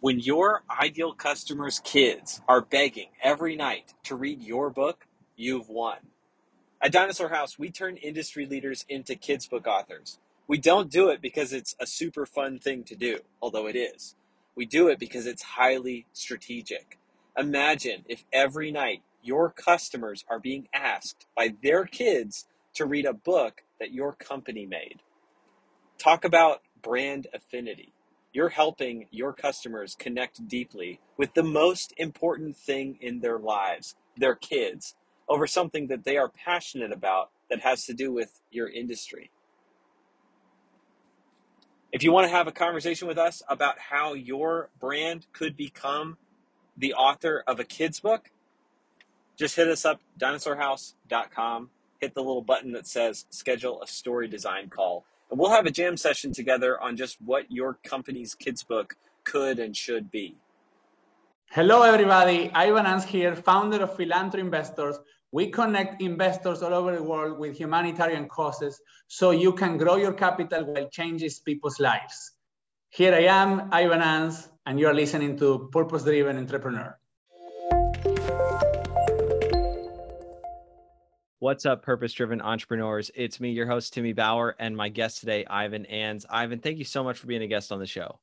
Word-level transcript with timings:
When 0.00 0.18
your 0.18 0.62
ideal 0.70 1.12
customers' 1.12 1.78
kids 1.84 2.40
are 2.48 2.62
begging 2.62 3.08
every 3.22 3.54
night 3.54 3.92
to 4.04 4.14
read 4.14 4.40
your 4.40 4.70
book, 4.70 5.06
you've 5.36 5.68
won. 5.68 5.98
At 6.80 6.92
Dinosaur 6.92 7.28
House, 7.28 7.58
we 7.58 7.70
turn 7.70 7.98
industry 7.98 8.46
leaders 8.46 8.86
into 8.88 9.14
kids' 9.14 9.46
book 9.46 9.66
authors. 9.66 10.18
We 10.48 10.56
don't 10.56 10.90
do 10.90 11.10
it 11.10 11.20
because 11.20 11.52
it's 11.52 11.76
a 11.78 11.86
super 11.86 12.24
fun 12.24 12.58
thing 12.58 12.82
to 12.84 12.96
do, 12.96 13.18
although 13.42 13.66
it 13.66 13.76
is. 13.76 14.16
We 14.56 14.64
do 14.64 14.88
it 14.88 14.98
because 14.98 15.26
it's 15.26 15.42
highly 15.42 16.06
strategic. 16.14 16.98
Imagine 17.36 18.06
if 18.08 18.24
every 18.32 18.72
night 18.72 19.02
your 19.22 19.50
customers 19.50 20.24
are 20.30 20.40
being 20.40 20.68
asked 20.72 21.26
by 21.36 21.54
their 21.62 21.84
kids 21.84 22.46
to 22.72 22.86
read 22.86 23.04
a 23.04 23.12
book 23.12 23.64
that 23.78 23.92
your 23.92 24.14
company 24.14 24.64
made. 24.64 25.02
Talk 25.98 26.24
about 26.24 26.62
brand 26.80 27.26
affinity. 27.34 27.92
You're 28.32 28.50
helping 28.50 29.06
your 29.10 29.32
customers 29.32 29.96
connect 29.98 30.46
deeply 30.46 31.00
with 31.16 31.34
the 31.34 31.42
most 31.42 31.92
important 31.96 32.56
thing 32.56 32.98
in 33.00 33.20
their 33.20 33.38
lives, 33.38 33.96
their 34.16 34.34
kids, 34.34 34.94
over 35.28 35.46
something 35.46 35.88
that 35.88 36.04
they 36.04 36.16
are 36.16 36.28
passionate 36.28 36.92
about 36.92 37.30
that 37.48 37.60
has 37.60 37.84
to 37.86 37.94
do 37.94 38.12
with 38.12 38.40
your 38.50 38.68
industry. 38.68 39.30
If 41.92 42.04
you 42.04 42.12
want 42.12 42.26
to 42.26 42.30
have 42.30 42.46
a 42.46 42.52
conversation 42.52 43.08
with 43.08 43.18
us 43.18 43.42
about 43.48 43.78
how 43.90 44.14
your 44.14 44.70
brand 44.78 45.26
could 45.32 45.56
become 45.56 46.18
the 46.76 46.94
author 46.94 47.42
of 47.48 47.58
a 47.58 47.64
kid's 47.64 47.98
book, 47.98 48.30
just 49.36 49.56
hit 49.56 49.68
us 49.68 49.84
up, 49.84 50.00
dinosaurhouse.com. 50.20 51.70
Hit 52.00 52.14
the 52.14 52.22
little 52.22 52.42
button 52.42 52.72
that 52.72 52.86
says 52.86 53.26
schedule 53.30 53.82
a 53.82 53.86
story 53.86 54.28
design 54.28 54.68
call. 54.68 55.04
And 55.30 55.38
we'll 55.38 55.50
have 55.50 55.66
a 55.66 55.70
jam 55.70 55.96
session 55.96 56.32
together 56.32 56.80
on 56.80 56.96
just 56.96 57.20
what 57.20 57.50
your 57.50 57.78
company's 57.84 58.34
kids' 58.34 58.64
book 58.64 58.96
could 59.24 59.60
and 59.60 59.76
should 59.76 60.10
be. 60.10 60.36
Hello, 61.52 61.82
everybody. 61.82 62.50
Ivan 62.52 62.84
Anz 62.84 63.04
here, 63.04 63.34
founder 63.36 63.82
of 63.82 63.96
Philanthro 63.96 64.38
Investors. 64.38 64.98
We 65.32 65.50
connect 65.50 66.02
investors 66.02 66.62
all 66.62 66.74
over 66.74 66.96
the 66.96 67.02
world 67.02 67.38
with 67.38 67.56
humanitarian 67.56 68.28
causes 68.28 68.80
so 69.06 69.30
you 69.30 69.52
can 69.52 69.78
grow 69.78 69.96
your 69.96 70.12
capital 70.12 70.64
while 70.64 70.88
changing 70.90 71.30
people's 71.44 71.78
lives. 71.78 72.32
Here 72.88 73.14
I 73.14 73.24
am, 73.24 73.68
Ivan 73.70 74.00
Anz, 74.00 74.48
and 74.66 74.80
you're 74.80 74.94
listening 74.94 75.36
to 75.38 75.68
Purpose 75.70 76.02
Driven 76.02 76.38
Entrepreneur. 76.38 76.99
What's 81.42 81.64
up, 81.64 81.80
purpose 81.80 82.12
driven 82.12 82.42
entrepreneurs? 82.42 83.10
It's 83.14 83.40
me, 83.40 83.50
your 83.50 83.66
host, 83.66 83.94
Timmy 83.94 84.12
Bauer, 84.12 84.54
and 84.58 84.76
my 84.76 84.90
guest 84.90 85.20
today, 85.20 85.46
Ivan 85.46 85.86
Anz. 85.90 86.26
Ivan, 86.28 86.58
thank 86.58 86.76
you 86.76 86.84
so 86.84 87.02
much 87.02 87.16
for 87.16 87.28
being 87.28 87.40
a 87.40 87.46
guest 87.46 87.72
on 87.72 87.78
the 87.78 87.86
show. 87.86 88.18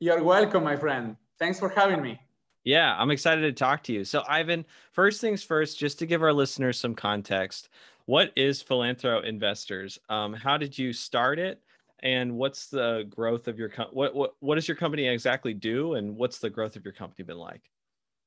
You're 0.00 0.22
welcome, 0.22 0.62
my 0.62 0.76
friend. 0.76 1.16
Thanks 1.38 1.58
for 1.58 1.70
having 1.70 2.02
me. 2.02 2.20
Yeah, 2.64 2.94
I'm 2.98 3.10
excited 3.10 3.40
to 3.40 3.52
talk 3.52 3.82
to 3.84 3.92
you. 3.94 4.04
So, 4.04 4.22
Ivan, 4.28 4.66
first 4.92 5.22
things 5.22 5.42
first, 5.42 5.78
just 5.78 5.98
to 6.00 6.06
give 6.06 6.22
our 6.22 6.32
listeners 6.34 6.78
some 6.78 6.94
context, 6.94 7.70
what 8.04 8.30
is 8.36 8.62
Philanthro 8.62 9.24
Investors? 9.24 9.98
Um, 10.10 10.34
how 10.34 10.58
did 10.58 10.78
you 10.78 10.92
start 10.92 11.38
it? 11.38 11.62
And 12.00 12.36
what's 12.36 12.66
the 12.66 13.06
growth 13.08 13.48
of 13.48 13.58
your 13.58 13.70
company? 13.70 13.96
what, 13.96 14.14
what 14.14 14.34
what 14.40 14.56
does 14.56 14.68
your 14.68 14.76
company 14.76 15.08
exactly 15.08 15.54
do? 15.54 15.94
And 15.94 16.18
what's 16.18 16.38
the 16.38 16.50
growth 16.50 16.76
of 16.76 16.84
your 16.84 16.92
company 16.92 17.24
been 17.24 17.38
like? 17.38 17.62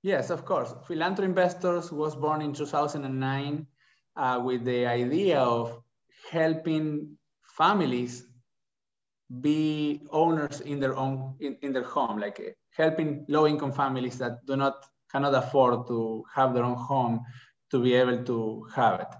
Yes, 0.03 0.29
of 0.29 0.45
course. 0.45 0.73
Philanthro 0.87 1.23
Investors 1.23 1.91
was 1.91 2.15
born 2.15 2.41
in 2.41 2.53
2009 2.53 3.67
uh, 4.15 4.41
with 4.43 4.63
the 4.63 4.85
idea 4.85 5.39
of 5.39 5.81
helping 6.31 7.17
families 7.43 8.25
be 9.41 10.01
owners 10.11 10.61
in 10.61 10.79
their 10.79 10.95
own 10.95 11.35
in, 11.39 11.57
in 11.61 11.73
their 11.73 11.83
home, 11.83 12.19
like 12.19 12.39
uh, 12.39 12.51
helping 12.71 13.25
low-income 13.27 13.71
families 13.73 14.17
that 14.19 14.45
do 14.45 14.55
not 14.55 14.85
cannot 15.11 15.33
afford 15.33 15.87
to 15.87 16.23
have 16.33 16.53
their 16.53 16.63
own 16.63 16.75
home 16.77 17.21
to 17.71 17.81
be 17.81 17.93
able 17.93 18.23
to 18.23 18.67
have 18.73 18.99
it. 19.01 19.13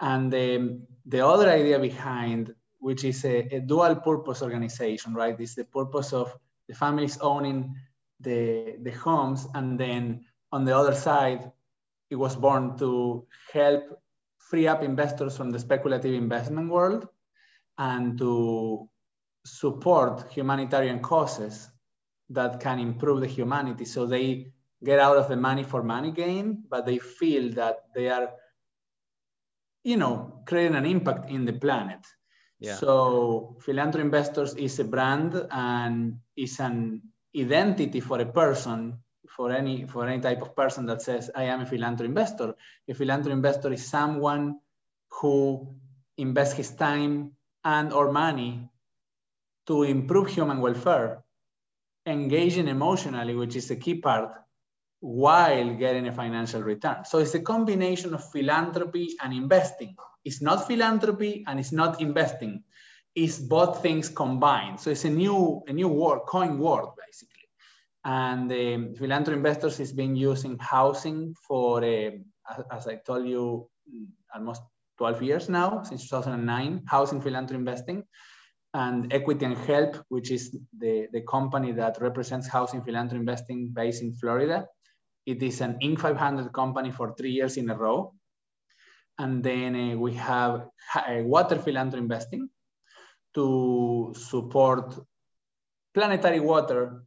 And 0.00 0.32
um, 0.34 0.86
the 1.04 1.26
other 1.26 1.50
idea 1.50 1.78
behind, 1.78 2.54
which 2.78 3.04
is 3.04 3.24
a, 3.24 3.56
a 3.56 3.60
dual 3.60 3.96
purpose 3.96 4.42
organization, 4.42 5.14
right, 5.14 5.38
is 5.38 5.54
the 5.54 5.64
purpose 5.64 6.12
of 6.12 6.32
the 6.68 6.74
families 6.74 7.18
owning 7.20 7.74
the, 8.20 8.76
the 8.82 8.90
homes 8.90 9.46
and 9.54 9.78
then 9.78 10.24
on 10.52 10.64
the 10.64 10.76
other 10.76 10.94
side, 10.94 11.50
it 12.10 12.16
was 12.16 12.36
born 12.36 12.76
to 12.78 13.26
help 13.52 13.84
free 14.38 14.66
up 14.66 14.82
investors 14.82 15.36
from 15.36 15.50
the 15.50 15.58
speculative 15.58 16.12
investment 16.12 16.68
world 16.70 17.06
and 17.78 18.18
to 18.18 18.88
support 19.44 20.30
humanitarian 20.30 21.00
causes 21.00 21.68
that 22.28 22.60
can 22.60 22.78
improve 22.78 23.20
the 23.20 23.26
humanity. 23.26 23.84
So 23.84 24.06
they 24.06 24.52
get 24.84 24.98
out 24.98 25.16
of 25.16 25.28
the 25.28 25.36
money 25.36 25.62
for 25.62 25.82
money 25.82 26.10
game, 26.10 26.64
but 26.68 26.86
they 26.86 26.98
feel 26.98 27.52
that 27.54 27.84
they 27.94 28.08
are, 28.08 28.30
you 29.84 29.96
know, 29.96 30.42
creating 30.46 30.76
an 30.76 30.86
impact 30.86 31.30
in 31.30 31.44
the 31.44 31.52
planet. 31.52 32.00
Yeah. 32.58 32.74
So 32.74 33.56
Philanthro 33.64 34.00
Investors 34.00 34.54
is 34.54 34.78
a 34.78 34.84
brand 34.84 35.46
and 35.50 36.18
is 36.36 36.60
an 36.60 37.02
identity 37.36 38.00
for 38.00 38.20
a 38.20 38.26
person 38.26 38.98
for 39.28 39.52
any 39.52 39.86
for 39.86 40.06
any 40.06 40.20
type 40.20 40.42
of 40.42 40.56
person 40.56 40.86
that 40.86 41.02
says 41.02 41.30
I 41.34 41.44
am 41.44 41.60
a 41.60 41.66
philanthro 41.66 42.04
investor. 42.04 42.54
A 42.88 42.92
philanthro 42.92 43.30
investor 43.30 43.72
is 43.72 43.86
someone 43.86 44.58
who 45.20 45.76
invests 46.18 46.54
his 46.54 46.70
time 46.70 47.32
and 47.64 47.92
or 47.92 48.10
money 48.10 48.68
to 49.66 49.82
improve 49.84 50.28
human 50.28 50.60
welfare, 50.60 51.22
engaging 52.06 52.68
emotionally, 52.68 53.34
which 53.34 53.54
is 53.56 53.70
a 53.70 53.76
key 53.76 53.94
part, 53.94 54.32
while 55.00 55.74
getting 55.74 56.08
a 56.08 56.12
financial 56.12 56.62
return. 56.62 57.04
So 57.04 57.18
it's 57.18 57.34
a 57.34 57.40
combination 57.40 58.14
of 58.14 58.30
philanthropy 58.30 59.16
and 59.22 59.32
investing. 59.32 59.94
It's 60.24 60.42
not 60.42 60.66
philanthropy 60.66 61.44
and 61.46 61.60
it's 61.60 61.72
not 61.72 62.00
investing. 62.00 62.64
It's 63.22 63.38
both 63.38 63.82
things 63.82 64.08
combined. 64.08 64.80
So 64.80 64.90
it's 64.90 65.04
a 65.04 65.10
new, 65.10 65.62
a 65.66 65.72
new 65.72 65.88
word, 65.88 66.20
coin 66.26 66.58
word, 66.58 66.86
basically 67.06 67.40
and 68.04 68.50
um, 68.50 68.94
Philanthro 68.94 69.34
Investors 69.34 69.76
has 69.78 69.92
been 69.92 70.16
using 70.16 70.58
housing 70.58 71.34
for, 71.46 71.84
uh, 71.84 72.10
as 72.72 72.86
I 72.86 72.96
told 72.96 73.26
you, 73.28 73.68
almost 74.34 74.62
12 74.98 75.22
years 75.22 75.48
now, 75.48 75.82
since 75.82 76.08
2009, 76.08 76.82
housing 76.86 77.20
philanthropy 77.20 77.58
investing, 77.58 78.04
and 78.72 79.12
Equity 79.12 79.44
and 79.44 79.58
Help, 79.58 80.02
which 80.08 80.30
is 80.30 80.56
the, 80.78 81.08
the 81.12 81.22
company 81.22 81.72
that 81.72 82.00
represents 82.00 82.48
housing 82.48 82.82
philanthropy 82.82 83.20
investing 83.20 83.68
based 83.74 84.02
in 84.02 84.14
Florida. 84.14 84.66
It 85.26 85.42
is 85.42 85.60
an 85.60 85.78
Inc. 85.82 86.00
500 86.00 86.52
company 86.52 86.90
for 86.90 87.14
three 87.16 87.32
years 87.32 87.56
in 87.56 87.68
a 87.68 87.76
row. 87.76 88.14
And 89.18 89.44
then 89.44 89.74
uh, 89.74 89.96
we 89.98 90.14
have 90.14 90.68
uh, 90.94 91.22
Water 91.22 91.58
Philanthropy 91.58 92.02
Investing 92.02 92.48
to 93.34 94.12
support 94.16 94.94
planetary 95.94 96.40
water 96.40 97.02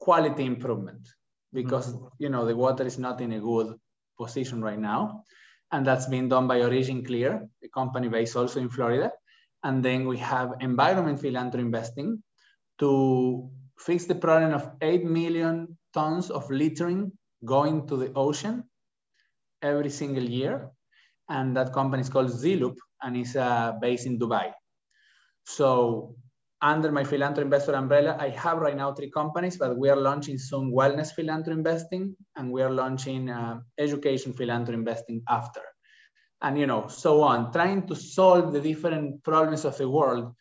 quality 0.00 0.44
improvement 0.44 1.08
because 1.52 1.94
mm-hmm. 1.94 2.06
you 2.18 2.28
know 2.28 2.44
the 2.44 2.56
water 2.56 2.84
is 2.84 2.98
not 2.98 3.20
in 3.20 3.32
a 3.32 3.40
good 3.40 3.74
position 4.18 4.62
right 4.62 4.78
now. 4.78 5.24
And 5.72 5.84
that's 5.86 6.06
been 6.06 6.28
done 6.28 6.46
by 6.46 6.60
OriginClear 6.60 7.48
a 7.64 7.68
company 7.68 8.08
based 8.08 8.36
also 8.36 8.60
in 8.60 8.68
florida. 8.68 9.10
And 9.64 9.82
then 9.82 10.06
we 10.06 10.18
have 10.18 10.52
environment 10.60 11.20
philanthropy 11.20 11.64
investing 11.64 12.22
to 12.78 13.50
fix 13.78 14.04
the 14.04 14.14
problem 14.14 14.52
of 14.52 14.70
8 14.80 15.04
million 15.04 15.76
tons 15.92 16.30
of 16.30 16.48
littering 16.50 17.10
going 17.44 17.86
to 17.88 17.96
the 17.96 18.12
ocean 18.14 18.64
every 19.62 19.90
single 19.90 20.22
year. 20.22 20.70
And 21.28 21.56
that 21.56 21.72
company 21.72 22.02
is 22.02 22.10
called 22.10 22.28
Zeloop 22.28 22.76
and 23.02 23.16
is 23.16 23.34
uh, 23.34 23.72
based 23.80 24.06
in 24.06 24.18
dubai 24.18 24.52
so 25.44 26.16
under 26.62 26.90
my 26.90 27.04
philanthro 27.04 27.42
investor 27.42 27.74
umbrella, 27.74 28.16
I 28.18 28.30
have 28.30 28.58
right 28.58 28.76
now 28.76 28.92
three 28.94 29.10
companies, 29.10 29.58
but 29.58 29.76
we 29.76 29.90
are 29.90 29.96
launching 29.96 30.38
soon 30.38 30.72
wellness 30.72 31.14
philanthro 31.14 31.52
investing, 31.52 32.16
and 32.36 32.50
we 32.50 32.62
are 32.62 32.70
launching 32.70 33.28
uh, 33.28 33.60
education 33.78 34.32
philanthro 34.32 34.72
investing 34.72 35.22
after, 35.28 35.60
and 36.40 36.58
you 36.58 36.66
know, 36.66 36.88
so 36.88 37.22
on, 37.22 37.52
trying 37.52 37.86
to 37.88 37.94
solve 37.94 38.52
the 38.52 38.60
different 38.60 39.22
problems 39.22 39.64
of 39.64 39.76
the 39.76 39.88
world, 39.88 40.34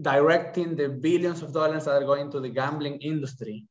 directing 0.00 0.76
the 0.76 0.88
billions 0.88 1.42
of 1.42 1.52
dollars 1.52 1.84
that 1.84 2.00
are 2.00 2.06
going 2.06 2.30
to 2.30 2.40
the 2.40 2.48
gambling 2.48 2.98
industry 3.00 3.66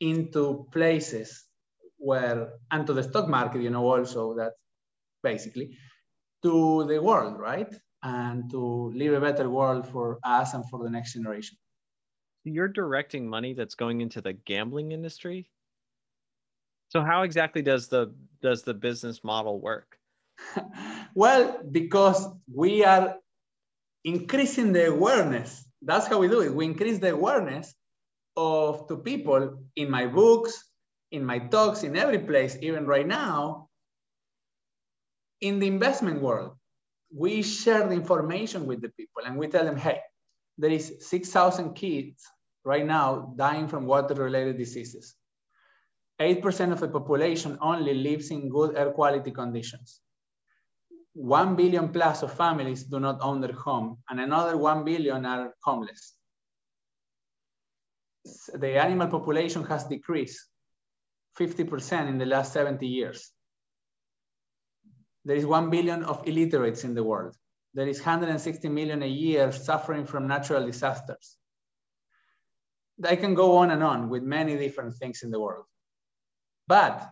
into 0.00 0.66
places 0.72 1.44
where, 1.96 2.54
and 2.72 2.86
to 2.88 2.92
the 2.92 3.02
stock 3.04 3.28
market, 3.28 3.62
you 3.62 3.70
know, 3.70 3.86
also 3.86 4.34
that 4.34 4.52
basically 5.22 5.78
to 6.42 6.84
the 6.88 7.00
world, 7.00 7.38
right? 7.38 7.72
And 8.02 8.50
to 8.50 8.92
leave 8.94 9.12
a 9.12 9.20
better 9.20 9.48
world 9.48 9.86
for 9.86 10.18
us 10.24 10.54
and 10.54 10.68
for 10.68 10.82
the 10.82 10.90
next 10.90 11.12
generation. 11.12 11.56
You're 12.44 12.68
directing 12.68 13.28
money 13.28 13.54
that's 13.54 13.76
going 13.76 14.00
into 14.00 14.20
the 14.20 14.32
gambling 14.32 14.92
industry. 14.92 15.50
So 16.88 17.02
how 17.02 17.22
exactly 17.22 17.62
does 17.62 17.88
the 17.88 18.12
does 18.42 18.64
the 18.64 18.74
business 18.74 19.22
model 19.22 19.60
work? 19.60 19.96
well, 21.14 21.60
because 21.70 22.26
we 22.52 22.84
are 22.84 23.16
increasing 24.04 24.72
the 24.72 24.88
awareness. 24.88 25.64
That's 25.80 26.06
how 26.06 26.18
we 26.18 26.28
do 26.28 26.40
it. 26.42 26.54
We 26.54 26.64
increase 26.64 26.98
the 26.98 27.12
awareness 27.12 27.74
of 28.36 28.88
to 28.88 28.96
people 28.96 29.62
in 29.76 29.90
my 29.90 30.06
books, 30.06 30.64
in 31.10 31.24
my 31.24 31.38
talks, 31.38 31.82
in 31.82 31.96
every 31.96 32.18
place, 32.18 32.56
even 32.60 32.86
right 32.86 33.06
now, 33.06 33.68
in 35.40 35.58
the 35.58 35.66
investment 35.66 36.20
world, 36.20 36.56
we 37.14 37.42
share 37.42 37.86
the 37.86 37.94
information 37.94 38.66
with 38.66 38.80
the 38.80 38.88
people 38.90 39.22
and 39.26 39.36
we 39.36 39.48
tell 39.48 39.64
them, 39.64 39.76
hey, 39.76 40.00
there 40.58 40.70
is 40.70 40.96
6,000 41.00 41.74
kids 41.74 42.22
right 42.64 42.86
now 42.86 43.32
dying 43.36 43.68
from 43.68 43.86
water-related 43.86 44.56
diseases. 44.56 45.14
8% 46.20 46.72
of 46.72 46.80
the 46.80 46.88
population 46.88 47.58
only 47.60 47.94
lives 47.94 48.30
in 48.30 48.48
good 48.48 48.76
air 48.76 48.90
quality 48.90 49.30
conditions. 49.30 50.00
1 51.14 51.56
billion 51.56 51.88
plus 51.88 52.22
of 52.22 52.32
families 52.32 52.84
do 52.84 53.00
not 53.00 53.18
own 53.20 53.40
their 53.40 53.52
home, 53.52 53.98
and 54.08 54.20
another 54.20 54.56
1 54.56 54.84
billion 54.84 55.26
are 55.26 55.54
homeless. 55.62 56.14
The 58.54 58.80
animal 58.80 59.08
population 59.08 59.64
has 59.64 59.84
decreased 59.84 60.46
50% 61.38 62.08
in 62.08 62.18
the 62.18 62.26
last 62.26 62.52
70 62.52 62.86
years. 62.86 63.31
There 65.24 65.36
is 65.36 65.46
1 65.46 65.70
billion 65.70 66.02
of 66.04 66.26
illiterates 66.26 66.84
in 66.84 66.94
the 66.94 67.04
world. 67.04 67.36
There 67.74 67.88
is 67.88 67.98
160 67.98 68.68
million 68.68 69.02
a 69.02 69.06
year 69.06 69.52
suffering 69.52 70.04
from 70.04 70.26
natural 70.26 70.66
disasters. 70.66 71.36
I 73.04 73.16
can 73.16 73.34
go 73.34 73.56
on 73.58 73.70
and 73.70 73.82
on 73.82 74.08
with 74.08 74.22
many 74.22 74.56
different 74.56 74.94
things 74.94 75.22
in 75.22 75.30
the 75.30 75.40
world. 75.40 75.64
But 76.68 77.10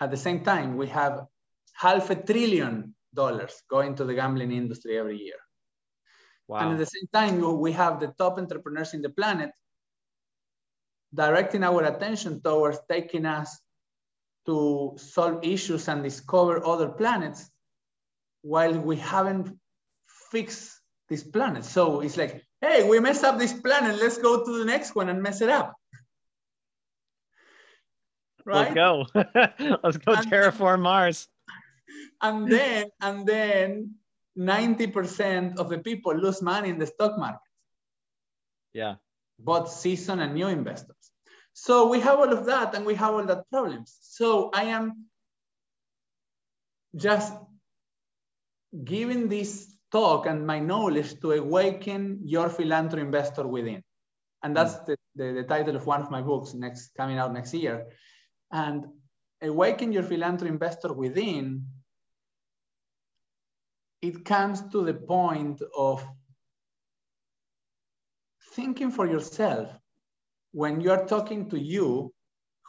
at 0.00 0.10
the 0.10 0.16
same 0.16 0.42
time, 0.42 0.76
we 0.76 0.88
have 0.88 1.26
half 1.74 2.10
a 2.10 2.16
trillion 2.16 2.94
dollars 3.14 3.62
going 3.68 3.94
to 3.96 4.04
the 4.04 4.14
gambling 4.14 4.52
industry 4.52 4.98
every 4.98 5.18
year. 5.18 5.40
Wow. 6.48 6.60
And 6.60 6.72
at 6.72 6.78
the 6.78 6.86
same 6.86 7.08
time, 7.12 7.58
we 7.60 7.72
have 7.72 8.00
the 8.00 8.14
top 8.18 8.38
entrepreneurs 8.38 8.94
in 8.94 9.02
the 9.02 9.10
planet 9.10 9.50
directing 11.14 11.64
our 11.64 11.84
attention 11.84 12.40
towards 12.42 12.78
taking 12.88 13.26
us 13.26 13.58
to 14.46 14.94
solve 14.96 15.40
issues 15.42 15.88
and 15.88 16.02
discover 16.02 16.64
other 16.66 16.88
planets 16.88 17.50
while 18.42 18.78
we 18.78 18.96
haven't 18.96 19.58
fixed 20.30 20.80
this 21.08 21.22
planet. 21.22 21.64
So 21.64 22.00
it's 22.00 22.16
like, 22.16 22.42
hey, 22.60 22.88
we 22.88 23.00
messed 23.00 23.24
up 23.24 23.38
this 23.38 23.52
planet. 23.52 24.00
Let's 24.00 24.18
go 24.18 24.44
to 24.44 24.58
the 24.58 24.64
next 24.64 24.94
one 24.94 25.08
and 25.08 25.22
mess 25.22 25.40
it 25.40 25.48
up. 25.48 25.74
Right? 28.44 28.72
Let's 28.72 28.74
go. 28.74 29.06
Let's 29.82 29.96
go 29.98 30.12
and 30.12 30.30
terraform 30.30 30.76
then, 30.76 30.80
Mars. 30.80 31.28
And 32.22 32.50
then, 32.50 32.86
and 33.00 33.26
then 33.26 33.94
90% 34.38 35.58
of 35.58 35.68
the 35.68 35.78
people 35.78 36.14
lose 36.14 36.42
money 36.42 36.68
in 36.68 36.78
the 36.78 36.86
stock 36.86 37.18
market. 37.18 37.40
Yeah. 38.72 38.96
Both 39.38 39.70
seasoned 39.70 40.20
and 40.20 40.34
new 40.34 40.46
investors. 40.46 40.95
So 41.58 41.88
we 41.88 42.00
have 42.00 42.18
all 42.18 42.30
of 42.30 42.44
that 42.44 42.74
and 42.74 42.84
we 42.84 42.94
have 42.96 43.14
all 43.14 43.24
that 43.24 43.48
problems. 43.50 43.96
So 44.02 44.50
I 44.52 44.64
am 44.64 45.06
just 46.94 47.32
giving 48.84 49.30
this 49.30 49.74
talk 49.90 50.26
and 50.26 50.46
my 50.46 50.58
knowledge 50.58 51.18
to 51.20 51.32
awaken 51.32 52.20
your 52.22 52.50
philanthropy 52.50 53.06
investor 53.06 53.46
within. 53.48 53.82
And 54.42 54.54
that's 54.54 54.74
mm. 54.74 54.84
the, 54.84 54.96
the, 55.14 55.32
the, 55.32 55.42
title 55.44 55.74
of 55.76 55.86
one 55.86 56.02
of 56.02 56.10
my 56.10 56.20
books 56.20 56.52
next 56.52 56.94
coming 56.94 57.16
out 57.16 57.32
next 57.32 57.54
year. 57.54 57.86
And 58.52 58.84
awaken 59.40 59.92
your 59.92 60.02
philanthropy 60.02 60.52
investor 60.52 60.92
within, 60.92 61.68
it 64.02 64.26
comes 64.26 64.60
to 64.72 64.84
the 64.84 64.92
point 64.92 65.62
of 65.74 66.06
thinking 68.52 68.90
for 68.90 69.06
yourself 69.06 69.70
when 70.56 70.80
you 70.80 70.90
are 70.90 71.04
talking 71.04 71.50
to 71.50 71.58
you, 71.60 72.10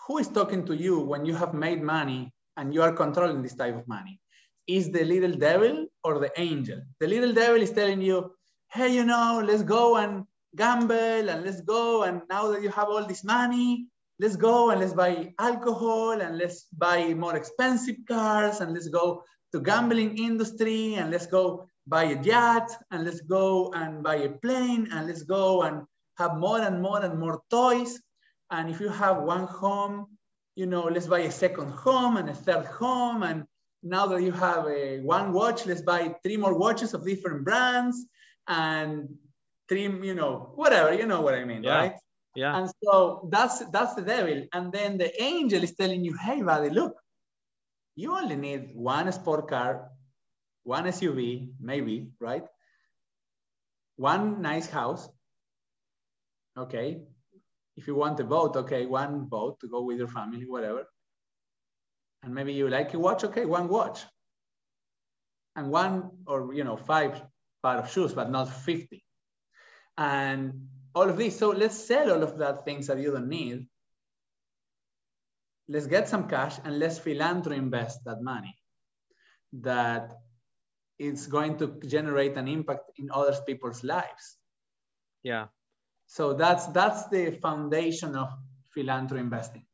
who 0.06 0.18
is 0.18 0.28
talking 0.28 0.66
to 0.66 0.76
you 0.76 1.00
when 1.00 1.26
you 1.26 1.34
have 1.34 1.54
made 1.54 1.82
money 1.82 2.34
and 2.58 2.74
you 2.74 2.82
are 2.82 2.92
controlling 2.92 3.42
this 3.42 3.56
type 3.56 3.78
of 3.78 3.88
money? 3.88 4.20
Is 4.68 4.92
the 4.92 5.06
little 5.06 5.32
devil 5.32 5.86
or 6.04 6.20
the 6.20 6.30
angel? 6.38 6.82
The 7.00 7.08
little 7.08 7.32
devil 7.32 7.62
is 7.62 7.72
telling 7.72 8.02
you, 8.02 8.34
hey, 8.74 8.94
you 8.94 9.06
know, 9.06 9.42
let's 9.42 9.64
go 9.64 9.96
and 9.96 10.26
gamble 10.58 11.30
and 11.30 11.46
let's 11.46 11.62
go. 11.62 12.04
And 12.04 12.24
now 12.30 12.52
that 12.52 12.62
you 12.62 12.68
have 12.72 12.90
all 12.90 13.06
this 13.06 13.24
money, 13.24 13.88
let's 14.20 14.36
go 14.36 14.72
and 14.72 14.82
let's 14.82 14.92
buy 14.92 15.34
alcohol 15.40 16.20
and 16.20 16.38
let's 16.38 16.66
buy 16.78 17.14
more 17.14 17.38
expensive 17.38 17.96
cars 18.06 18.60
and 18.60 18.74
let's 18.74 18.90
go 18.90 19.24
to 19.54 19.62
gambling 19.62 20.18
industry 20.18 20.96
and 20.96 21.10
let's 21.10 21.28
go 21.28 21.66
buy 21.88 22.04
a 22.04 22.22
yacht 22.22 22.70
and 22.92 23.06
let's 23.06 23.22
go 23.22 23.72
and 23.72 24.04
buy 24.04 24.16
a 24.16 24.30
plane 24.44 24.90
and 24.92 25.08
let's 25.08 25.24
go 25.24 25.62
and 25.62 25.84
have 26.18 26.38
more 26.38 26.62
and 26.62 26.82
more 26.82 27.04
and 27.04 27.20
more 27.20 27.42
toys. 27.50 28.00
And 28.50 28.70
if 28.70 28.80
you 28.80 28.90
have 28.90 29.18
one 29.18 29.46
home, 29.46 30.18
you 30.56 30.66
know, 30.66 30.84
let's 30.84 31.08
buy 31.08 31.20
a 31.20 31.32
second 31.32 31.70
home 31.72 32.18
and 32.18 32.30
a 32.30 32.34
third 32.34 32.66
home. 32.66 33.24
And 33.24 33.46
now 33.84 34.08
that 34.08 34.22
you 34.24 34.32
have 34.32 34.66
a 34.68 35.00
one 35.02 35.34
watch, 35.34 35.66
let's 35.66 35.82
buy 35.82 36.16
three 36.24 36.38
more 36.38 36.58
watches 36.58 36.94
of 36.94 37.06
different 37.06 37.44
brands 37.46 38.06
and 38.48 39.10
three, 39.70 39.84
you 39.84 40.16
know, 40.16 40.52
whatever, 40.56 40.94
you 40.94 41.06
know 41.06 41.22
what 41.22 41.36
I 41.36 41.46
mean, 41.46 41.64
yeah. 41.64 41.78
right? 41.78 41.96
Yeah. 42.36 42.58
And 42.58 42.70
so 42.84 43.30
that's 43.32 43.66
that's 43.72 43.96
the 43.96 44.02
devil. 44.02 44.46
And 44.54 44.72
then 44.72 44.98
the 44.98 45.12
angel 45.22 45.64
is 45.64 45.76
telling 45.76 46.04
you, 46.04 46.16
hey, 46.16 46.42
buddy, 46.42 46.70
look, 46.70 46.96
you 47.96 48.16
only 48.16 48.36
need 48.36 48.72
one 48.74 49.12
sport 49.12 49.48
car, 49.50 49.90
one 50.64 50.86
SUV, 50.86 51.50
maybe, 51.60 52.12
right? 52.20 52.46
One 53.96 54.42
nice 54.42 54.70
house, 54.70 55.10
okay. 56.58 57.02
If 57.76 57.88
you 57.88 57.96
want 57.96 58.20
a 58.20 58.24
boat, 58.24 58.56
okay, 58.56 58.86
one 58.86 59.26
boat 59.26 59.60
to 59.62 59.68
go 59.68 59.84
with 59.84 59.98
your 59.98 60.08
family, 60.08 60.46
whatever. 60.46 60.86
And 62.24 62.34
maybe 62.34 62.54
you 62.54 62.70
like 62.70 62.94
a 62.94 63.00
watch, 63.00 63.24
okay, 63.24 63.46
one 63.46 63.68
watch. 63.68 64.04
And 65.56 65.70
one 65.72 66.10
or, 66.26 66.54
you 66.54 66.64
know, 66.64 66.76
five 66.76 67.22
pair 67.64 67.78
of 67.78 67.92
shoes, 67.92 68.14
but 68.14 68.32
not 68.32 68.52
50. 68.52 69.04
And 69.98 70.68
all 70.98 71.10
of 71.10 71.18
this. 71.18 71.38
So 71.38 71.50
let's 71.50 71.78
sell 71.78 72.12
all 72.12 72.24
of 72.24 72.38
that 72.40 72.66
things 72.66 72.88
that 72.88 72.98
you 72.98 73.12
don't 73.12 73.30
need. 73.30 73.68
Let's 75.68 75.88
get 75.88 76.10
some 76.10 76.28
cash 76.28 76.58
and 76.64 76.80
let's 76.80 76.98
philanthropy 76.98 77.58
invest 77.58 78.04
that 78.06 78.22
money 78.22 78.56
that 79.62 80.14
it's 80.98 81.28
going 81.28 81.58
to 81.58 81.80
generate 81.86 82.38
an 82.38 82.48
impact 82.48 82.92
in 82.98 83.10
other 83.12 83.38
people's 83.46 83.84
lives. 83.84 84.38
Yeah. 85.24 85.48
So 86.08 86.34
that's 86.34 86.68
that's 86.68 87.08
the 87.10 87.32
foundation 87.32 88.16
of 88.16 88.30
philanthropy 88.74 89.22
investing. 89.22 89.66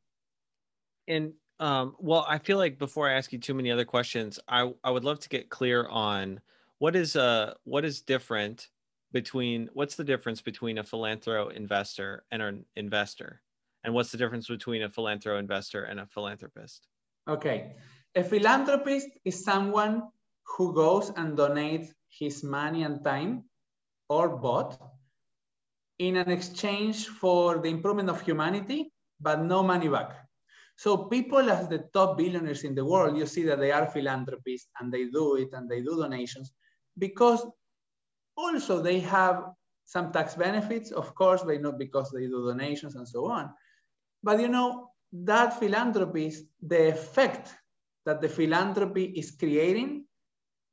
And 1.08 1.34
um, 1.60 1.96
well, 2.00 2.26
I 2.28 2.40
feel 2.40 2.58
like 2.58 2.78
before 2.80 3.08
I 3.08 3.14
ask 3.14 3.32
you 3.32 3.40
too 3.40 3.54
many 3.54 3.72
other 3.72 3.86
questions, 3.86 4.40
I 4.48 4.74
I 4.84 4.92
would 4.92 5.04
love 5.04 5.20
to 5.22 5.30
get 5.30 5.50
clear 5.50 5.88
on 5.88 6.42
what 6.80 6.96
is 6.96 7.16
uh 7.16 7.54
what 7.64 7.86
is 7.86 8.02
different 8.02 8.70
between 9.12 9.70
what's 9.74 9.96
the 9.96 10.04
difference 10.04 10.42
between 10.42 10.80
a 10.80 10.84
philanthro 10.84 11.52
investor 11.54 12.26
and 12.32 12.42
an 12.42 12.66
investor, 12.76 13.42
and 13.84 13.94
what's 13.94 14.12
the 14.12 14.18
difference 14.18 14.48
between 14.48 14.82
a 14.82 14.90
philanthro 14.90 15.40
investor 15.40 15.84
and 15.84 16.00
a 16.00 16.08
philanthropist? 16.08 16.88
Okay, 17.30 17.76
a 18.16 18.24
philanthropist 18.24 19.08
is 19.24 19.44
someone 19.44 20.04
who 20.46 20.74
goes 20.74 21.12
and 21.16 21.38
donates 21.38 21.94
his 22.10 22.44
money 22.44 22.84
and 22.84 23.04
time, 23.04 23.44
or 24.10 24.30
both, 24.30 24.78
in 26.00 26.18
an 26.18 26.30
exchange 26.30 27.08
for 27.08 27.60
the 27.60 27.70
improvement 27.70 28.10
of 28.10 28.22
humanity, 28.22 28.92
but 29.20 29.42
no 29.42 29.64
money 29.64 29.88
back. 29.88 30.12
So 30.76 31.06
people 31.06 31.50
as 31.50 31.68
the 31.68 31.86
top 31.94 32.18
billionaires 32.18 32.64
in 32.64 32.76
the 32.76 32.86
world, 32.86 33.18
you 33.18 33.26
see 33.26 33.44
that 33.44 33.60
they 33.60 33.72
are 33.72 33.86
philanthropists 33.86 34.70
and 34.80 34.92
they 34.92 35.06
do 35.06 35.36
it 35.36 35.50
and 35.54 35.70
they 35.70 35.82
do 35.82 35.98
donations 35.98 36.52
because 36.98 37.46
also 38.36 38.82
they 38.82 39.00
have 39.00 39.46
some 39.86 40.12
tax 40.12 40.36
benefits, 40.36 40.92
of 40.92 41.14
course, 41.14 41.44
but 41.44 41.62
not 41.62 41.78
because 41.78 42.12
they 42.12 42.26
do 42.26 42.48
donations 42.48 42.96
and 42.96 43.08
so 43.08 43.30
on. 43.30 43.52
But 44.24 44.40
you 44.40 44.48
know, 44.48 44.90
that 45.12 45.60
philanthropy, 45.60 46.34
the 46.62 46.90
effect 46.90 47.54
that 48.06 48.22
the 48.22 48.30
philanthropy 48.30 49.06
is 49.06 49.32
creating, 49.32 50.06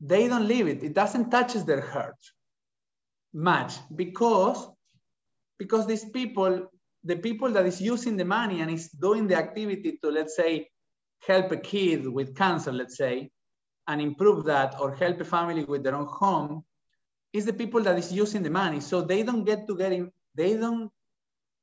they 0.01 0.29
don't 0.29 0.49
leave 0.49 0.67
it. 0.67 0.83
It 0.83 0.95
doesn't 0.95 1.31
touch 1.31 1.53
their 1.55 1.83
heart 1.83 2.17
much 3.35 3.75
because 3.95 4.69
because 5.61 5.87
these 5.87 6.07
people, 6.07 6.71
the 7.05 7.17
people 7.17 7.51
that 7.51 7.67
is 7.67 7.83
using 7.83 8.17
the 8.17 8.25
money 8.25 8.63
and 8.63 8.71
is 8.71 8.89
doing 8.89 9.29
the 9.29 9.37
activity 9.37 9.99
to, 10.03 10.11
let's 10.11 10.35
say, 10.35 10.67
help 11.29 11.53
a 11.53 11.59
kid 11.59 12.09
with 12.09 12.35
cancer, 12.35 12.73
let's 12.73 12.97
say, 12.97 13.31
and 13.87 14.01
improve 14.01 14.47
that, 14.47 14.75
or 14.81 14.95
help 14.95 15.21
a 15.21 15.25
family 15.25 15.65
with 15.65 15.83
their 15.83 15.95
own 15.95 16.07
home, 16.07 16.65
is 17.35 17.45
the 17.45 17.53
people 17.53 17.83
that 17.83 17.99
is 17.99 18.11
using 18.11 18.43
the 18.43 18.49
money. 18.49 18.81
So 18.81 19.03
they 19.03 19.23
don't 19.23 19.45
get 19.45 19.67
to 19.69 19.77
get 19.77 19.93
in, 19.93 20.11
they 20.35 20.57
don't 20.57 20.91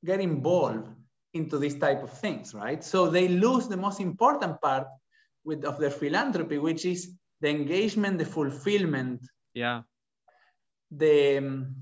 get 0.05 0.19
involved 0.19 0.87
into 1.33 1.57
this 1.57 1.73
type 1.73 2.03
of 2.03 2.11
things, 2.11 2.53
right? 2.53 2.83
So 2.83 3.09
they 3.09 3.27
lose 3.27 3.67
the 3.67 3.77
most 3.77 3.99
important 3.99 4.61
part 4.61 4.87
with 5.43 5.65
of 5.65 5.79
their 5.79 5.95
philanthropy, 6.01 6.59
which 6.59 6.85
is 6.85 7.13
the 7.41 7.49
engagement, 7.49 8.19
the 8.19 8.25
fulfillment. 8.25 9.21
Yeah. 9.55 9.81
The 10.91 11.37
um, 11.39 11.75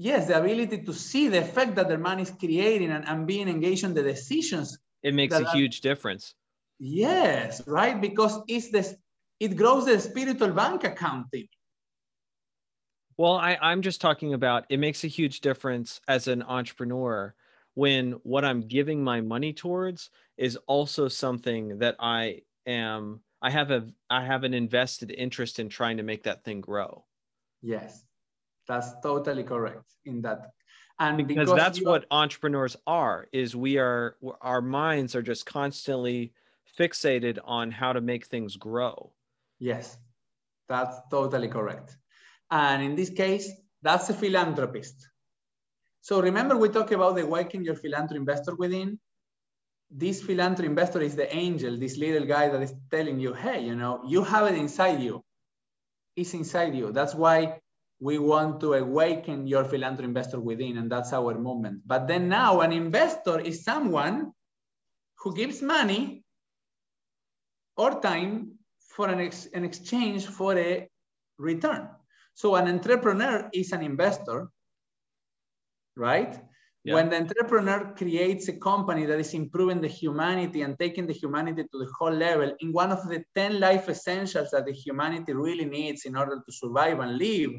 yes, 0.00 0.28
the 0.28 0.38
ability 0.40 0.82
to 0.82 0.94
see 0.94 1.28
the 1.28 1.38
effect 1.38 1.74
that 1.74 1.88
their 1.88 1.98
money 1.98 2.22
is 2.22 2.30
creating 2.30 2.90
and, 2.90 3.06
and 3.06 3.26
being 3.26 3.48
engaged 3.48 3.84
in 3.84 3.92
the 3.92 4.02
decisions. 4.02 4.78
It 5.02 5.14
makes 5.14 5.34
a 5.34 5.44
are- 5.44 5.54
huge 5.54 5.82
difference. 5.82 6.34
Yes, 6.78 7.62
right? 7.66 8.00
Because 8.00 8.40
it's 8.48 8.70
this 8.70 8.96
it 9.38 9.56
grows 9.56 9.84
the 9.84 10.00
spiritual 10.00 10.52
bank 10.52 10.84
account 10.84 11.30
thing. 11.30 11.48
Well, 13.18 13.34
I, 13.34 13.58
I'm 13.60 13.82
just 13.82 14.00
talking 14.00 14.32
about 14.32 14.64
it 14.70 14.78
makes 14.78 15.04
a 15.04 15.08
huge 15.08 15.42
difference 15.42 16.00
as 16.08 16.26
an 16.26 16.42
entrepreneur 16.42 17.34
when 17.74 18.12
what 18.22 18.46
I'm 18.46 18.62
giving 18.62 19.04
my 19.04 19.20
money 19.20 19.52
towards 19.52 20.08
is 20.38 20.56
also 20.66 21.08
something 21.08 21.78
that 21.80 21.96
I 22.00 22.42
am 22.66 23.20
I 23.42 23.50
have 23.50 23.70
a 23.70 23.86
I 24.08 24.24
have 24.24 24.44
an 24.44 24.54
invested 24.54 25.10
interest 25.10 25.58
in 25.58 25.68
trying 25.68 25.98
to 25.98 26.02
make 26.02 26.22
that 26.22 26.44
thing 26.44 26.62
grow. 26.62 27.04
Yes, 27.60 28.04
that's 28.70 28.90
totally 29.02 29.42
correct 29.42 29.88
in 30.04 30.22
that. 30.22 30.52
And 30.98 31.26
Because, 31.26 31.50
that's 31.62 31.78
you 31.80 31.88
are- 31.88 31.92
what 31.92 32.06
entrepreneurs 32.10 32.76
are 32.86 33.26
is 33.32 33.56
we 33.56 33.78
are 33.78 34.16
our 34.52 34.62
minds 34.62 35.16
are 35.16 35.22
just 35.32 35.44
constantly 35.46 36.32
fixated 36.78 37.36
on 37.44 37.70
how 37.70 37.92
to 37.92 38.00
make 38.00 38.26
things 38.26 38.56
grow. 38.56 39.12
Yes, 39.58 39.98
that's 40.68 40.96
totally 41.10 41.48
correct. 41.48 41.96
And 42.50 42.82
in 42.82 42.94
this 42.94 43.10
case, 43.10 43.46
that's 43.82 44.08
a 44.10 44.14
philanthropist. 44.14 45.08
So 46.00 46.20
remember 46.28 46.54
we 46.56 46.68
talked 46.68 46.92
about 46.92 47.16
the 47.16 47.26
waking 47.26 47.62
your 47.64 47.76
philanthropy 47.84 48.20
investor 48.24 48.54
within? 48.54 48.98
This 49.90 50.22
philanthropy 50.22 50.68
investor 50.74 51.00
is 51.00 51.16
the 51.16 51.28
angel, 51.34 51.76
this 51.76 51.96
little 51.96 52.26
guy 52.26 52.48
that 52.48 52.62
is 52.62 52.74
telling 52.90 53.18
you, 53.18 53.32
hey, 53.34 53.58
you 53.68 53.74
know, 53.74 53.94
you 54.06 54.22
have 54.22 54.46
it 54.50 54.56
inside 54.56 55.00
you. 55.00 55.24
It's 56.14 56.34
inside 56.34 56.74
you. 56.80 56.92
That's 56.92 57.14
why 57.14 57.60
we 58.00 58.18
want 58.18 58.60
to 58.60 58.72
awaken 58.74 59.46
your 59.46 59.64
philanthropy 59.64 60.08
investor 60.08 60.40
within, 60.40 60.78
and 60.78 60.90
that's 60.90 61.12
our 61.12 61.38
movement. 61.38 61.82
But 61.86 62.08
then 62.08 62.28
now 62.28 62.60
an 62.60 62.72
investor 62.72 63.38
is 63.38 63.62
someone 63.62 64.32
who 65.18 65.36
gives 65.36 65.60
money 65.60 66.24
or 67.76 68.00
time 68.00 68.52
for 68.78 69.08
an, 69.08 69.20
ex- 69.20 69.48
an 69.52 69.64
exchange 69.64 70.26
for 70.26 70.56
a 70.58 70.88
return. 71.38 71.90
So 72.34 72.54
an 72.54 72.68
entrepreneur 72.68 73.50
is 73.52 73.72
an 73.72 73.82
investor, 73.82 74.48
right? 75.94 76.40
Yeah. 76.84 76.94
When 76.94 77.10
the 77.10 77.16
entrepreneur 77.16 77.92
creates 77.94 78.48
a 78.48 78.54
company 78.54 79.04
that 79.04 79.20
is 79.20 79.34
improving 79.34 79.82
the 79.82 79.88
humanity 79.88 80.62
and 80.62 80.78
taking 80.78 81.06
the 81.06 81.12
humanity 81.12 81.64
to 81.64 81.78
the 81.78 81.88
whole 81.98 82.12
level 82.12 82.54
in 82.60 82.72
one 82.72 82.90
of 82.90 83.06
the 83.06 83.22
10 83.34 83.60
life 83.60 83.90
essentials 83.90 84.50
that 84.52 84.64
the 84.64 84.72
humanity 84.72 85.34
really 85.34 85.66
needs 85.66 86.06
in 86.06 86.16
order 86.16 86.36
to 86.36 86.52
survive 86.52 87.00
and 87.00 87.18
live 87.18 87.50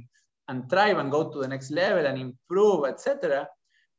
and 0.51 0.69
thrive 0.69 0.97
and 0.97 1.09
go 1.09 1.31
to 1.31 1.39
the 1.39 1.47
next 1.47 1.71
level 1.71 2.05
and 2.05 2.17
improve, 2.19 2.85
etc., 2.85 3.47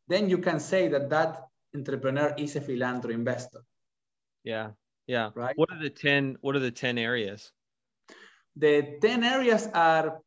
then 0.09 0.28
you 0.28 0.38
can 0.38 0.61
say 0.61 0.88
that 0.88 1.09
that 1.09 1.47
entrepreneur 1.75 2.35
is 2.37 2.54
a 2.56 2.61
philanthropy 2.61 3.14
investor. 3.14 3.61
Yeah. 4.44 4.71
Yeah. 5.06 5.30
Right. 5.35 5.56
What 5.56 5.71
are 5.73 5.82
the 5.82 5.90
10 5.90 6.38
what 6.42 6.54
are 6.54 6.61
the 6.61 6.71
10 6.71 6.99
areas? 6.99 7.50
The 8.56 8.99
10 9.00 9.25
areas 9.25 9.66
are 9.73 10.21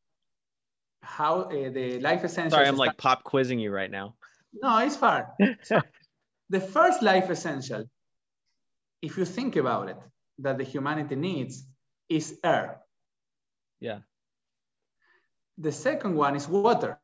how 1.02 1.42
uh, 1.42 1.70
the 1.70 2.00
life 2.00 2.24
essentials. 2.24 2.54
Sorry, 2.54 2.68
I'm 2.68 2.78
like 2.78 2.98
pop 2.98 3.24
quizzing 3.24 3.60
you 3.60 3.72
right 3.72 3.92
now. 3.92 4.16
no, 4.54 4.80
it's 4.80 4.96
fine. 4.96 5.26
So, 5.62 5.80
the 6.50 6.60
first 6.60 7.04
life 7.04 7.30
essential, 7.30 7.86
if 9.02 9.18
you 9.18 9.26
think 9.26 9.56
about 9.56 9.90
it, 9.90 9.98
that 10.40 10.58
the 10.58 10.64
humanity 10.64 11.16
needs 11.16 11.64
is 12.10 12.40
air. 12.44 12.82
Yeah. 13.80 14.00
The 15.58 15.72
second 15.72 16.16
one 16.16 16.36
is 16.36 16.48
water. 16.48 17.00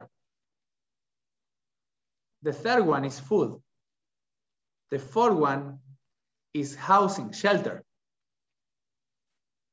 The 2.41 2.53
third 2.53 2.85
one 2.85 3.05
is 3.05 3.19
food. 3.19 3.61
The 4.89 4.99
fourth 4.99 5.35
one 5.35 5.79
is 6.53 6.75
housing, 6.75 7.31
shelter. 7.31 7.83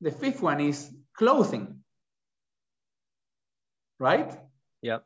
The 0.01 0.13
fifth 0.13 0.43
one 0.43 0.61
is 0.61 0.91
clothing. 1.15 1.83
Right? 3.99 4.33
Yep. 4.83 5.05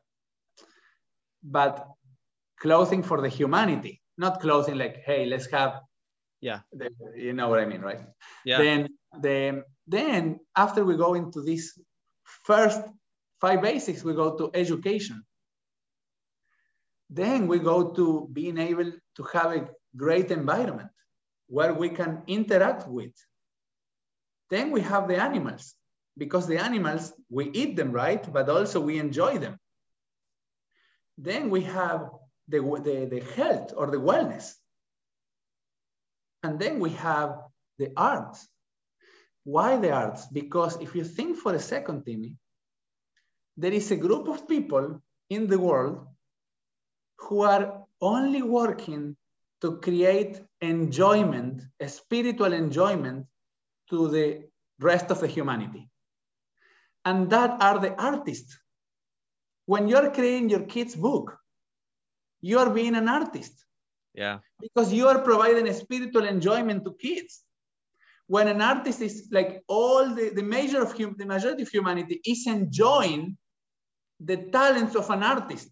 But 1.42 1.88
clothing 2.60 3.02
for 3.02 3.22
the 3.22 3.28
humanity, 3.28 4.02
not 4.18 4.40
clothing 4.40 4.76
like, 4.76 5.02
hey, 5.06 5.24
let's 5.24 5.50
have, 5.50 5.80
Yeah. 6.40 6.60
the, 6.72 6.90
you 7.16 7.32
know 7.32 7.48
what 7.48 7.60
I 7.60 7.64
mean, 7.64 7.80
right? 7.80 8.00
Yeah. 8.44 8.58
Then, 8.58 8.88
then, 9.18 9.64
then 9.86 10.40
after 10.54 10.84
we 10.84 10.96
go 10.96 11.14
into 11.14 11.42
this 11.42 11.78
first 12.44 12.82
five 13.42 13.60
basics, 13.60 14.04
we 14.04 14.14
go 14.14 14.36
to 14.36 14.50
education. 14.54 15.24
Then 17.10 17.48
we 17.48 17.58
go 17.58 17.90
to 17.90 18.28
being 18.32 18.56
able 18.56 18.92
to 19.16 19.22
have 19.34 19.50
a 19.52 19.68
great 19.96 20.30
environment 20.30 20.90
where 21.48 21.74
we 21.74 21.88
can 21.90 22.22
interact 22.28 22.88
with. 22.88 23.12
Then 24.48 24.70
we 24.70 24.80
have 24.82 25.08
the 25.08 25.20
animals 25.20 25.74
because 26.16 26.46
the 26.46 26.58
animals, 26.58 27.12
we 27.28 27.50
eat 27.50 27.74
them, 27.76 27.90
right? 27.90 28.22
But 28.32 28.48
also 28.48 28.80
we 28.80 28.98
enjoy 28.98 29.38
them. 29.38 29.58
Then 31.18 31.50
we 31.50 31.62
have 31.62 32.10
the, 32.48 32.60
the, 32.60 33.08
the 33.10 33.24
health 33.34 33.74
or 33.76 33.90
the 33.90 33.98
wellness. 33.98 34.52
And 36.44 36.60
then 36.60 36.78
we 36.78 36.90
have 36.90 37.38
the 37.78 37.92
arts. 37.96 38.46
Why 39.44 39.76
the 39.78 39.90
arts? 39.90 40.26
Because 40.26 40.80
if 40.80 40.94
you 40.94 41.04
think 41.04 41.38
for 41.38 41.52
a 41.54 41.58
second, 41.58 42.04
Timmy, 42.06 42.36
there 43.56 43.72
is 43.72 43.90
a 43.90 43.96
group 43.96 44.28
of 44.28 44.48
people 44.48 45.00
in 45.30 45.46
the 45.46 45.58
world 45.58 46.06
who 47.18 47.42
are 47.42 47.84
only 48.00 48.42
working 48.42 49.16
to 49.60 49.78
create 49.78 50.40
enjoyment, 50.60 51.62
a 51.80 51.88
spiritual 51.88 52.52
enjoyment 52.52 53.26
to 53.90 54.08
the 54.08 54.44
rest 54.80 55.10
of 55.10 55.20
the 55.20 55.26
humanity. 55.26 55.88
And 57.04 57.30
that 57.30 57.62
are 57.62 57.78
the 57.78 57.94
artists. 58.00 58.58
When 59.66 59.88
you're 59.88 60.10
creating 60.10 60.50
your 60.50 60.64
kid's 60.66 60.96
book, 60.96 61.38
you 62.40 62.58
are 62.58 62.70
being 62.70 62.96
an 62.96 63.08
artist 63.08 63.52
Yeah. 64.14 64.38
because 64.60 64.92
you 64.92 65.06
are 65.08 65.20
providing 65.22 65.68
a 65.68 65.74
spiritual 65.74 66.24
enjoyment 66.26 66.84
to 66.84 66.94
kids. 66.94 67.44
When 68.26 68.48
an 68.48 68.60
artist 68.60 69.00
is 69.00 69.28
like 69.30 69.62
all 69.68 70.14
the, 70.14 70.30
the 70.30 70.42
major 70.42 70.82
of 70.82 70.96
hum, 70.98 71.14
the 71.18 71.26
majority 71.26 71.62
of 71.62 71.68
humanity 71.68 72.20
is 72.24 72.46
enjoying 72.46 73.36
the 74.24 74.36
talents 74.50 74.94
of 74.96 75.10
an 75.10 75.22
artist. 75.22 75.70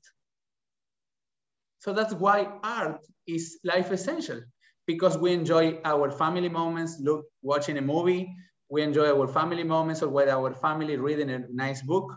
So 1.79 1.93
that's 1.93 2.15
why 2.15 2.47
art 2.63 3.01
is 3.27 3.59
life 3.65 3.91
essential 3.91 4.41
because 4.87 5.17
we 5.17 5.33
enjoy 5.33 5.79
our 5.85 6.11
family 6.11 6.49
moments, 6.49 7.01
look, 7.01 7.27
watching 7.43 7.79
a 7.79 7.81
movie. 7.81 8.35
We 8.69 8.83
enjoy 8.83 9.09
our 9.17 9.27
family 9.27 9.65
moments 9.65 10.03
or 10.03 10.09
with 10.09 10.29
our 10.29 10.53
family 10.53 10.97
reading 10.97 11.31
a 11.31 11.39
nice 11.51 11.83
book. 11.83 12.13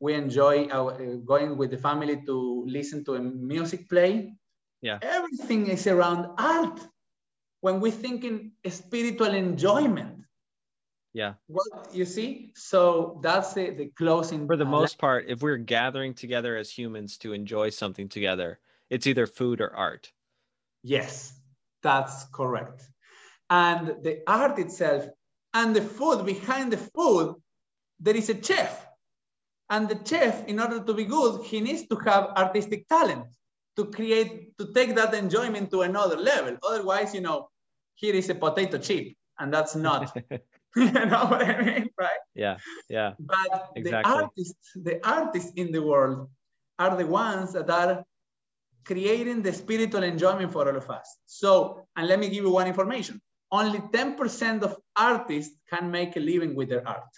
We 0.00 0.14
enjoy 0.14 0.68
our, 0.68 0.92
uh, 0.94 1.16
going 1.24 1.56
with 1.56 1.70
the 1.70 1.78
family 1.78 2.22
to 2.26 2.64
listen 2.66 3.04
to 3.04 3.14
a 3.14 3.20
music 3.20 3.88
play. 3.88 4.34
Yeah. 4.82 4.98
Everything 5.00 5.68
is 5.68 5.86
around 5.86 6.26
art. 6.38 6.80
When 7.60 7.80
we 7.80 7.90
think 7.90 8.24
in 8.24 8.52
spiritual 8.68 9.32
enjoyment, 9.32 10.23
Yeah. 11.14 11.34
well, 11.48 11.88
you 11.92 12.04
see, 12.04 12.52
so 12.56 13.20
that's 13.22 13.54
the, 13.54 13.70
the 13.70 13.86
closing. 13.96 14.46
For 14.46 14.56
the 14.56 14.64
most 14.64 14.98
part, 14.98 15.26
if 15.28 15.42
we're 15.42 15.56
gathering 15.56 16.12
together 16.12 16.56
as 16.56 16.70
humans 16.70 17.16
to 17.18 17.32
enjoy 17.32 17.70
something 17.70 18.08
together, 18.08 18.58
it's 18.90 19.06
either 19.06 19.26
food 19.26 19.60
or 19.60 19.74
art. 19.74 20.12
Yes, 20.82 21.32
that's 21.82 22.24
correct. 22.32 22.82
And 23.48 24.02
the 24.02 24.22
art 24.26 24.58
itself 24.58 25.06
and 25.54 25.74
the 25.74 25.82
food 25.82 26.26
behind 26.26 26.72
the 26.72 26.78
food, 26.78 27.36
there 28.00 28.16
is 28.16 28.28
a 28.28 28.42
chef. 28.42 28.86
And 29.70 29.88
the 29.88 29.98
chef, 30.04 30.46
in 30.46 30.60
order 30.60 30.82
to 30.82 30.94
be 30.94 31.04
good, 31.04 31.44
he 31.44 31.60
needs 31.60 31.86
to 31.88 31.96
have 32.04 32.24
artistic 32.36 32.88
talent 32.88 33.26
to 33.76 33.86
create, 33.86 34.56
to 34.58 34.72
take 34.72 34.94
that 34.96 35.14
enjoyment 35.14 35.70
to 35.70 35.82
another 35.82 36.16
level. 36.16 36.56
Otherwise, 36.68 37.14
you 37.14 37.20
know, 37.20 37.48
here 37.94 38.14
is 38.14 38.28
a 38.28 38.34
potato 38.34 38.78
chip, 38.78 39.14
and 39.38 39.52
that's 39.52 39.74
not, 39.74 40.16
you 40.76 40.90
know 40.92 41.26
what 41.26 41.42
I 41.42 41.62
mean, 41.62 41.88
right? 41.98 42.22
yeah. 42.34 42.56
Yeah. 42.88 43.12
But 43.18 43.70
Exactly. 43.76 44.12
the 44.12 44.18
artists, 44.18 44.70
the 44.74 45.08
artists 45.08 45.52
in 45.56 45.70
the 45.72 45.82
world 45.82 46.28
are 46.78 46.96
the 46.96 47.06
ones 47.06 47.52
that 47.52 47.70
are 47.70 48.04
creating 48.84 49.42
the 49.42 49.52
spiritual 49.52 50.02
enjoyment 50.02 50.52
for 50.52 50.68
all 50.68 50.76
of 50.76 50.90
us. 50.90 51.08
So, 51.26 51.86
and 51.96 52.06
let 52.08 52.18
me 52.18 52.28
give 52.28 52.44
you 52.44 52.50
one 52.50 52.66
information. 52.66 53.20
Only 53.50 53.78
10% 53.78 54.62
of 54.62 54.76
artists 54.96 55.56
can 55.70 55.90
make 55.90 56.16
a 56.16 56.20
living 56.20 56.54
with 56.54 56.68
their 56.68 56.86
art. 56.86 57.12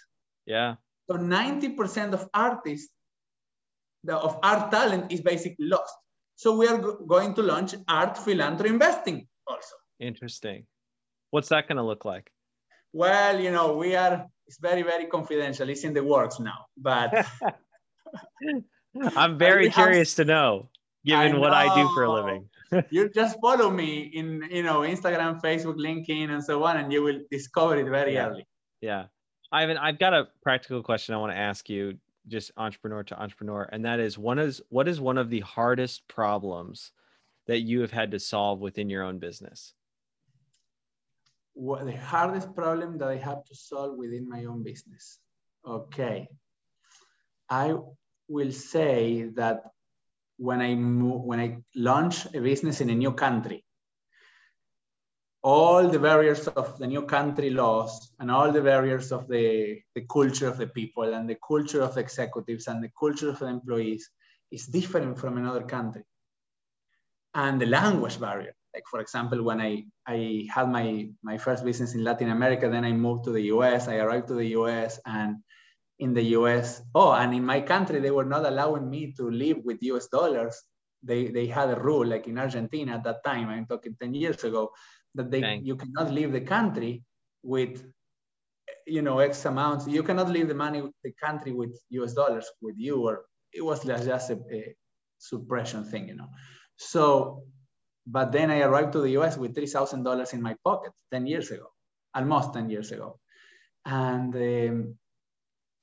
Yeah. 0.45 0.75
So 1.09 1.17
90% 1.17 2.13
of 2.13 2.29
artists, 2.33 2.89
the, 4.03 4.15
of 4.15 4.39
art 4.43 4.71
talent 4.71 5.11
is 5.11 5.21
basically 5.21 5.65
lost. 5.65 5.93
So 6.35 6.55
we 6.55 6.67
are 6.67 6.77
go- 6.77 7.03
going 7.05 7.33
to 7.35 7.41
launch 7.41 7.73
art 7.87 8.17
philanthropy 8.17 8.69
investing 8.69 9.27
also. 9.47 9.75
Interesting. 9.99 10.67
What's 11.31 11.49
that 11.49 11.67
going 11.67 11.77
to 11.77 11.83
look 11.83 12.05
like? 12.05 12.31
Well, 12.97 13.39
you 13.39 13.51
know, 13.51 13.77
we 13.77 13.95
are, 13.95 14.25
it's 14.47 14.57
very, 14.57 14.81
very 14.81 15.05
confidential. 15.05 15.69
It's 15.69 15.83
in 15.83 15.93
the 15.93 16.03
works 16.03 16.39
now, 16.39 16.65
but 16.75 17.27
I'm 19.15 19.37
very 19.37 19.69
curious 19.69 20.17
have, 20.17 20.25
to 20.25 20.33
know, 20.33 20.69
given 21.05 21.35
I 21.35 21.37
what 21.37 21.53
I 21.53 21.75
do 21.75 21.87
for 21.93 22.05
a 22.05 22.11
living. 22.11 22.49
you 22.89 23.07
just 23.09 23.37
follow 23.39 23.69
me 23.69 24.09
in 24.15 24.41
you 24.49 24.63
know 24.63 24.79
Instagram, 24.79 25.39
Facebook, 25.41 25.77
LinkedIn, 25.77 26.31
and 26.31 26.43
so 26.43 26.63
on, 26.63 26.77
and 26.77 26.91
you 26.91 27.03
will 27.03 27.19
discover 27.29 27.77
it 27.77 27.87
very 27.87 28.15
yeah. 28.15 28.29
early. 28.29 28.47
Yeah. 28.81 29.03
Ivan, 29.51 29.77
I've 29.77 29.99
got 29.99 30.15
a 30.15 30.29
practical 30.41 30.81
question 30.81 31.13
I 31.13 31.19
want 31.19 31.33
to 31.33 31.37
ask 31.37 31.69
you, 31.69 31.99
just 32.27 32.51
entrepreneur 32.57 33.03
to 33.03 33.21
entrepreneur, 33.21 33.69
and 33.71 33.85
that 33.85 33.99
is 33.99 34.17
one 34.17 34.39
is 34.39 34.59
what 34.69 34.87
is 34.87 34.99
one 34.99 35.19
of 35.19 35.29
the 35.29 35.41
hardest 35.41 36.07
problems 36.07 36.93
that 37.45 37.59
you 37.59 37.81
have 37.81 37.91
had 37.91 38.09
to 38.09 38.19
solve 38.19 38.59
within 38.59 38.89
your 38.89 39.03
own 39.03 39.19
business? 39.19 39.75
What 41.59 41.85
the 41.85 41.97
hardest 41.97 42.55
problem 42.55 42.99
that 42.99 43.07
I 43.07 43.17
have 43.17 43.43
to 43.45 43.55
solve 43.55 43.97
within 43.97 44.29
my 44.29 44.45
own 44.45 44.61
business. 44.63 45.19
Okay. 45.65 46.29
I 47.49 47.75
will 48.27 48.51
say 48.51 49.31
that 49.35 49.63
when 50.37 50.61
I 50.61 50.75
move, 50.75 51.23
when 51.23 51.39
I 51.39 51.57
launch 51.75 52.27
a 52.27 52.41
business 52.41 52.79
in 52.79 52.91
a 52.91 52.95
new 52.95 53.11
country, 53.11 53.65
all 55.41 55.87
the 55.87 55.97
barriers 55.97 56.47
of 56.49 56.77
the 56.77 56.85
new 56.85 57.03
country 57.03 57.49
laws 57.49 58.11
and 58.19 58.29
all 58.29 58.51
the 58.51 58.61
barriers 58.61 59.11
of 59.11 59.27
the, 59.27 59.79
the 59.95 60.05
culture 60.11 60.47
of 60.47 60.57
the 60.57 60.67
people 60.67 61.13
and 61.15 61.27
the 61.27 61.37
culture 61.47 61.81
of 61.81 61.95
the 61.95 62.01
executives 62.01 62.67
and 62.67 62.83
the 62.83 62.91
culture 62.99 63.29
of 63.29 63.39
the 63.39 63.47
employees 63.47 64.09
is 64.51 64.67
different 64.67 65.17
from 65.17 65.37
another 65.37 65.63
country. 65.63 66.03
And 67.33 67.59
the 67.59 67.65
language 67.65 68.19
barrier. 68.19 68.56
Like 68.77 68.87
for 68.91 68.99
example, 68.99 69.41
when 69.41 69.59
I, 69.59 69.85
I 70.05 70.47
had 70.53 70.69
my, 70.69 71.09
my 71.23 71.37
first 71.39 71.65
business 71.65 71.95
in 71.95 72.03
Latin 72.03 72.29
America, 72.29 72.69
then 72.69 72.85
I 72.85 72.91
moved 72.91 73.23
to 73.23 73.31
the 73.31 73.45
US, 73.55 73.87
I 73.87 73.95
arrived 73.95 74.27
to 74.27 74.35
the 74.35 74.49
US 74.59 74.99
and 75.03 75.37
in 75.97 76.13
the 76.13 76.21
US. 76.37 76.83
Oh, 76.93 77.11
and 77.11 77.33
in 77.33 77.43
my 77.43 77.59
country, 77.61 77.99
they 77.99 78.11
were 78.11 78.29
not 78.35 78.45
allowing 78.45 78.87
me 78.87 79.13
to 79.17 79.31
live 79.31 79.57
with 79.63 79.81
US 79.81 80.05
dollars. 80.09 80.55
They, 81.01 81.29
they 81.29 81.47
had 81.47 81.71
a 81.71 81.81
rule, 81.81 82.05
like 82.05 82.27
in 82.27 82.37
Argentina 82.37 82.91
at 82.93 83.03
that 83.05 83.23
time, 83.23 83.49
I'm 83.49 83.65
talking 83.65 83.95
10 83.99 84.13
years 84.13 84.43
ago, 84.43 84.69
that 85.15 85.31
they 85.31 85.41
Dang. 85.41 85.65
you 85.65 85.75
cannot 85.75 86.13
leave 86.13 86.31
the 86.31 86.41
country 86.41 87.03
with 87.41 87.83
you 88.85 89.01
know 89.01 89.17
X 89.17 89.45
amounts. 89.45 89.87
You 89.87 90.03
cannot 90.03 90.29
leave 90.29 90.47
the 90.47 90.59
money 90.65 90.83
the 91.03 91.13
country 91.13 91.51
with 91.51 91.71
US 91.89 92.13
dollars 92.13 92.45
with 92.61 92.75
you, 92.77 93.07
or 93.07 93.25
it 93.53 93.63
was 93.65 93.83
just 93.83 94.29
a, 94.29 94.37
a 94.51 94.75
suppression 95.17 95.83
thing, 95.83 96.09
you 96.09 96.15
know. 96.15 96.29
So, 96.75 97.43
but 98.09 98.31
then 98.31 98.49
I 98.49 98.61
arrived 98.61 98.93
to 98.93 99.01
the 99.01 99.11
US 99.19 99.37
with 99.37 99.53
$3,000 99.53 100.33
in 100.33 100.41
my 100.41 100.55
pocket 100.63 100.93
10 101.11 101.27
years 101.27 101.51
ago, 101.51 101.67
almost 102.15 102.53
10 102.53 102.69
years 102.69 102.91
ago. 102.91 103.19
And 103.85 104.33
um, 104.35 104.95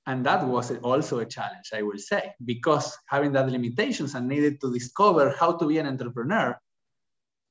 and 0.07 0.27
that 0.27 0.47
was 0.47 0.71
also 0.83 1.21
a 1.21 1.25
challenge, 1.25 1.71
I 1.73 1.81
will 1.81 1.99
say, 1.99 2.35
because 2.45 2.97
having 3.07 3.33
that 3.33 3.49
limitations, 3.49 4.15
and 4.15 4.29
needed 4.29 4.61
to 4.61 4.71
discover 4.71 5.35
how 5.39 5.53
to 5.57 5.67
be 5.67 5.79
an 5.79 5.87
entrepreneur, 5.87 6.61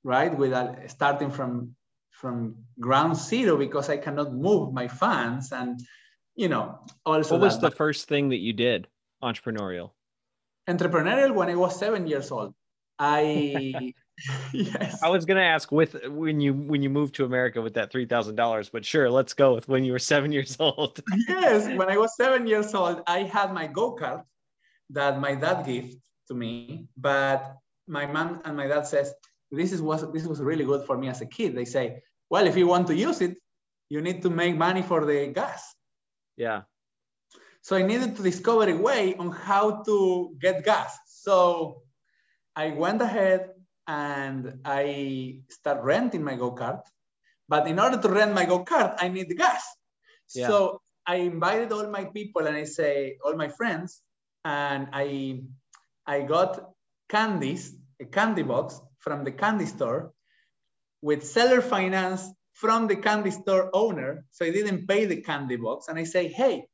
right? 0.03 0.35
Without 0.37 0.77
starting 0.87 1.31
from 1.31 1.75
from 2.11 2.55
ground 2.79 3.17
zero 3.17 3.57
because 3.57 3.89
I 3.89 3.97
cannot 3.97 4.33
move 4.33 4.71
my 4.71 4.87
funds 4.87 5.51
and 5.51 5.79
you 6.35 6.47
know 6.47 6.79
also. 7.05 7.35
What 7.35 7.41
was 7.41 7.59
the 7.59 7.71
first 7.71 8.07
thing 8.07 8.29
that 8.29 8.37
you 8.37 8.53
did 8.53 8.87
entrepreneurial? 9.23 9.91
Entrepreneurial 10.69 11.33
when 11.33 11.49
I 11.49 11.55
was 11.55 11.77
seven 11.77 12.05
years 12.05 12.29
old. 12.29 12.53
I 12.99 13.93
yes. 14.53 15.01
I 15.03 15.09
was 15.09 15.25
gonna 15.25 15.41
ask 15.41 15.71
with 15.71 15.95
when 16.07 16.39
you 16.39 16.53
when 16.53 16.81
you 16.81 16.89
moved 16.89 17.15
to 17.15 17.25
America 17.25 17.61
with 17.61 17.73
that 17.75 17.91
three 17.91 18.05
thousand 18.05 18.35
dollars, 18.35 18.69
but 18.69 18.85
sure, 18.85 19.09
let's 19.09 19.33
go 19.33 19.55
with 19.55 19.67
when 19.67 19.83
you 19.83 19.91
were 19.91 19.99
seven 19.99 20.31
years 20.31 20.55
old. 20.59 21.01
yes, 21.27 21.67
when 21.67 21.89
I 21.89 21.97
was 21.97 22.15
seven 22.15 22.47
years 22.47 22.73
old, 22.73 23.01
I 23.07 23.23
had 23.23 23.53
my 23.53 23.67
go 23.67 23.95
kart 23.95 24.23
that 24.91 25.19
my 25.19 25.35
dad 25.35 25.65
gave 25.65 25.95
to 26.27 26.33
me, 26.33 26.87
but 26.97 27.55
my 27.87 28.05
mom 28.05 28.41
and 28.45 28.55
my 28.55 28.67
dad 28.67 28.87
says 28.87 29.13
this 29.51 29.71
is 29.71 29.81
was 29.81 30.09
this 30.11 30.25
was 30.25 30.39
really 30.39 30.65
good 30.65 30.85
for 30.85 30.97
me 30.97 31.09
as 31.09 31.21
a 31.21 31.25
kid. 31.25 31.55
They 31.55 31.65
say, 31.65 32.01
well, 32.29 32.47
if 32.47 32.55
you 32.55 32.67
want 32.67 32.87
to 32.87 32.95
use 32.95 33.21
it, 33.21 33.37
you 33.89 34.01
need 34.01 34.21
to 34.21 34.29
make 34.29 34.55
money 34.55 34.81
for 34.81 35.05
the 35.05 35.27
gas. 35.27 35.75
Yeah. 36.37 36.63
So 37.61 37.75
I 37.75 37.81
needed 37.81 38.15
to 38.17 38.23
discover 38.23 38.69
a 38.69 38.75
way 38.75 39.15
on 39.15 39.31
how 39.31 39.83
to 39.83 40.35
get 40.39 40.65
gas. 40.65 40.97
So 41.05 41.81
I 42.55 42.71
went 42.71 43.01
ahead 43.01 43.51
and 43.87 44.59
I 44.65 45.41
start 45.49 45.83
renting 45.83 46.23
my 46.23 46.35
go-kart. 46.35 46.81
But 47.49 47.67
in 47.67 47.79
order 47.79 48.01
to 48.01 48.09
rent 48.09 48.33
my 48.33 48.45
go-kart, 48.45 48.95
I 48.99 49.09
need 49.09 49.29
the 49.29 49.35
gas. 49.35 49.63
Yeah. 50.33 50.47
So 50.47 50.81
I 51.05 51.17
invited 51.17 51.71
all 51.71 51.87
my 51.89 52.05
people 52.05 52.47
and 52.47 52.55
I 52.55 52.63
say, 52.63 53.17
all 53.23 53.35
my 53.35 53.49
friends, 53.49 54.01
and 54.45 54.87
I, 54.93 55.43
I 56.07 56.21
got 56.21 56.71
candies, 57.09 57.75
a 58.01 58.05
candy 58.05 58.43
box 58.43 58.79
from 58.99 59.23
the 59.23 59.31
candy 59.31 59.65
store 59.65 60.13
with 61.01 61.25
seller 61.25 61.61
finance 61.61 62.27
from 62.53 62.87
the 62.87 62.95
candy 62.95 63.31
store 63.31 63.69
owner. 63.73 64.25
So 64.31 64.45
I 64.45 64.51
didn't 64.51 64.87
pay 64.87 65.05
the 65.05 65.21
candy 65.21 65.57
box. 65.57 65.87
And 65.89 65.99
I 65.99 66.05
say, 66.05 66.27
hey, 66.27 66.67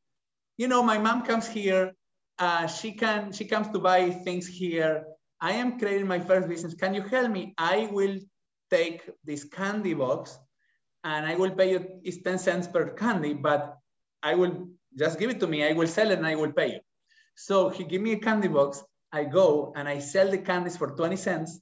you 0.57 0.67
know, 0.67 0.83
my 0.83 0.99
mom 0.99 1.23
comes 1.23 1.47
here. 1.47 1.93
Uh, 2.37 2.67
she 2.67 2.93
can, 2.93 3.31
she 3.31 3.45
comes 3.45 3.69
to 3.69 3.79
buy 3.79 4.11
things 4.11 4.47
here. 4.47 5.05
I 5.41 5.53
am 5.53 5.79
creating 5.79 6.07
my 6.07 6.19
first 6.19 6.47
business. 6.49 6.73
Can 6.73 6.93
you 6.93 7.01
help 7.01 7.31
me? 7.31 7.53
I 7.57 7.89
will 7.91 8.19
take 8.69 9.09
this 9.23 9.43
candy 9.45 9.93
box 9.93 10.37
and 11.03 11.25
I 11.25 11.35
will 11.35 11.51
pay 11.51 11.71
you, 11.71 11.99
it's 12.03 12.21
10 12.21 12.39
cents 12.39 12.67
per 12.67 12.89
candy, 12.89 13.33
but 13.33 13.77
I 14.21 14.35
will 14.35 14.69
just 14.97 15.17
give 15.17 15.29
it 15.29 15.39
to 15.39 15.47
me. 15.47 15.63
I 15.63 15.73
will 15.73 15.87
sell 15.87 16.11
it 16.11 16.17
and 16.17 16.27
I 16.27 16.35
will 16.35 16.51
pay 16.51 16.73
you. 16.73 16.79
So 17.35 17.69
he 17.69 17.85
give 17.85 18.01
me 18.01 18.13
a 18.13 18.19
candy 18.19 18.49
box. 18.49 18.83
I 19.13 19.23
go 19.23 19.73
and 19.75 19.87
I 19.87 19.99
sell 19.99 20.29
the 20.29 20.39
candies 20.39 20.75
for 20.75 20.91
20 20.91 21.15
cents. 21.15 21.59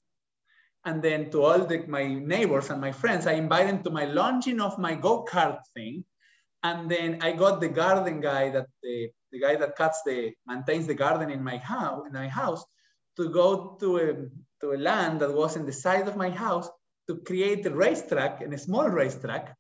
And 0.84 1.02
then 1.02 1.30
to 1.32 1.44
all 1.44 1.60
the, 1.60 1.86
my 1.88 2.08
neighbors 2.08 2.70
and 2.70 2.82
my 2.82 2.92
friends, 2.92 3.28
I 3.28 3.34
invite 3.34 3.68
them 3.68 3.84
to 3.84 3.92
my 3.92 4.06
launching 4.06 4.60
of 4.60 4.80
my 4.80 4.96
go-kart 4.96 5.60
thing. 5.76 6.04
And 6.64 6.90
then 6.90 7.20
I 7.22 7.34
got 7.34 7.62
the 7.62 7.70
garden 7.70 8.22
guy 8.22 8.50
that 8.50 8.68
the, 8.82 9.10
the 9.32 9.40
guy 9.40 9.56
that 9.56 9.76
cuts 9.76 10.02
the, 10.04 10.34
maintains 10.48 10.88
the 10.88 10.96
garden 10.96 11.30
in 11.30 11.44
my 11.44 11.58
house, 11.58 12.06
in 12.08 12.14
my 12.14 12.28
house 12.28 12.66
to 13.18 13.30
go 13.30 13.78
to 13.80 13.98
a, 13.98 14.14
to 14.62 14.74
a 14.74 14.78
land 14.78 15.20
that 15.20 15.34
was 15.34 15.56
in 15.56 15.66
the 15.66 15.74
side 15.74 16.08
of 16.08 16.16
my 16.16 16.30
house 16.30 16.70
to 17.08 17.18
create 17.18 17.66
a 17.66 17.72
racetrack 17.72 18.42
and 18.42 18.54
a 18.54 18.58
small 18.58 18.88
racetrack. 18.88 19.56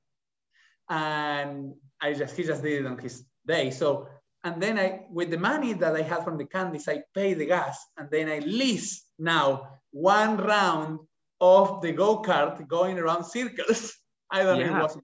And 0.90 1.74
I 2.02 2.14
just, 2.14 2.36
he 2.36 2.44
just 2.44 2.62
did 2.64 2.86
it 2.86 2.88
on 2.88 2.98
his 2.98 3.26
day. 3.46 3.72
So, 3.72 4.08
and 4.44 4.62
then 4.62 4.78
I, 4.78 5.02
with 5.10 5.32
the 5.32 5.40
money 5.40 5.74
that 5.74 5.96
I 5.96 6.02
had 6.02 6.24
from 6.24 6.38
the 6.38 6.46
candies, 6.46 6.88
I 6.88 7.04
pay 7.14 7.34
the 7.34 7.46
gas 7.46 7.84
and 7.98 8.10
then 8.12 8.30
I 8.30 8.40
lease 8.40 9.06
now 9.18 9.80
one 9.92 10.38
round 10.38 11.00
of 11.42 11.82
the 11.82 11.92
go-kart 11.92 12.68
going 12.68 13.00
around 13.00 13.26
circles. 13.26 13.96
I 14.32 14.44
don't 14.44 14.60
yeah. 14.60 14.70
know 14.70 14.86
if 14.86 14.92
it 14.92 14.96
was, 14.96 14.98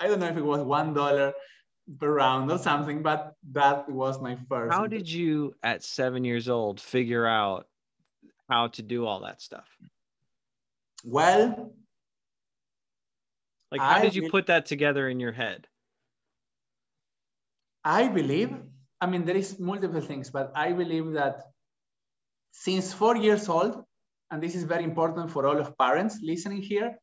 I 0.00 0.06
don't 0.08 0.20
know 0.20 0.28
if 0.28 0.36
it 0.36 0.44
was 0.44 0.60
$1 0.60 1.32
per 1.98 2.14
round 2.14 2.50
or 2.50 2.58
something, 2.58 3.02
but 3.02 3.34
that 3.52 3.88
was 3.88 4.20
my 4.20 4.36
first. 4.48 4.74
How 4.74 4.86
did 4.86 5.08
you 5.10 5.54
at 5.62 5.82
seven 5.82 6.24
years 6.24 6.48
old 6.48 6.80
figure 6.80 7.26
out 7.26 7.66
how 8.50 8.68
to 8.68 8.82
do 8.82 9.06
all 9.06 9.20
that 9.20 9.40
stuff? 9.40 9.68
Well, 11.04 11.72
like 13.70 13.80
how 13.80 13.96
I 13.96 14.02
did 14.02 14.14
you 14.14 14.30
put 14.30 14.46
that 14.46 14.66
together 14.66 15.08
in 15.08 15.20
your 15.20 15.32
head? 15.32 15.66
I 17.84 18.08
believe, 18.08 18.54
I 19.00 19.06
mean, 19.06 19.24
there 19.24 19.36
is 19.36 19.58
multiple 19.58 20.00
things, 20.00 20.30
but 20.30 20.52
I 20.54 20.72
believe 20.72 21.12
that 21.12 21.44
since 22.50 22.92
four 22.92 23.16
years 23.16 23.48
old, 23.48 23.84
and 24.30 24.42
this 24.42 24.54
is 24.54 24.64
very 24.64 24.84
important 24.84 25.30
for 25.30 25.46
all 25.46 25.58
of 25.58 25.78
parents 25.78 26.18
listening 26.22 26.62
here, 26.62 26.98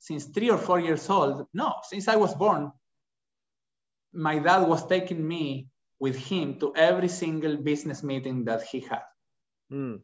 since 0.00 0.26
three 0.26 0.50
or 0.50 0.58
four 0.58 0.80
years 0.80 1.08
old, 1.08 1.46
no, 1.54 1.74
since 1.84 2.08
I 2.08 2.16
was 2.16 2.34
born, 2.34 2.70
my 4.12 4.38
dad 4.38 4.68
was 4.68 4.86
taking 4.86 5.26
me 5.26 5.68
with 6.00 6.16
him 6.16 6.58
to 6.60 6.74
every 6.76 7.08
single 7.08 7.56
business 7.56 8.02
meeting 8.02 8.44
that 8.44 8.62
he 8.62 8.80
had. 8.80 9.02
Mm. 9.72 10.00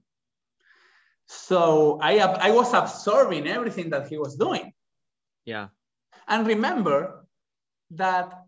So 1.27 1.99
I, 2.03 2.19
I 2.19 2.51
was 2.51 2.73
absorbing 2.75 3.47
everything 3.47 3.91
that 3.91 4.09
he 4.09 4.19
was 4.19 4.37
doing. 4.37 4.73
Yeah. 5.45 5.69
And 6.29 6.47
remember 6.47 7.27
that 7.93 8.45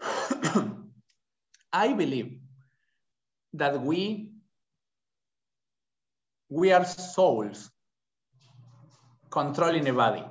I 1.72 1.92
believe 1.92 2.38
that 3.54 3.80
we 3.80 4.30
we 6.50 6.72
are 6.72 6.84
souls 6.84 7.70
controlling 9.30 9.88
a 9.88 9.92
body. 9.92 10.24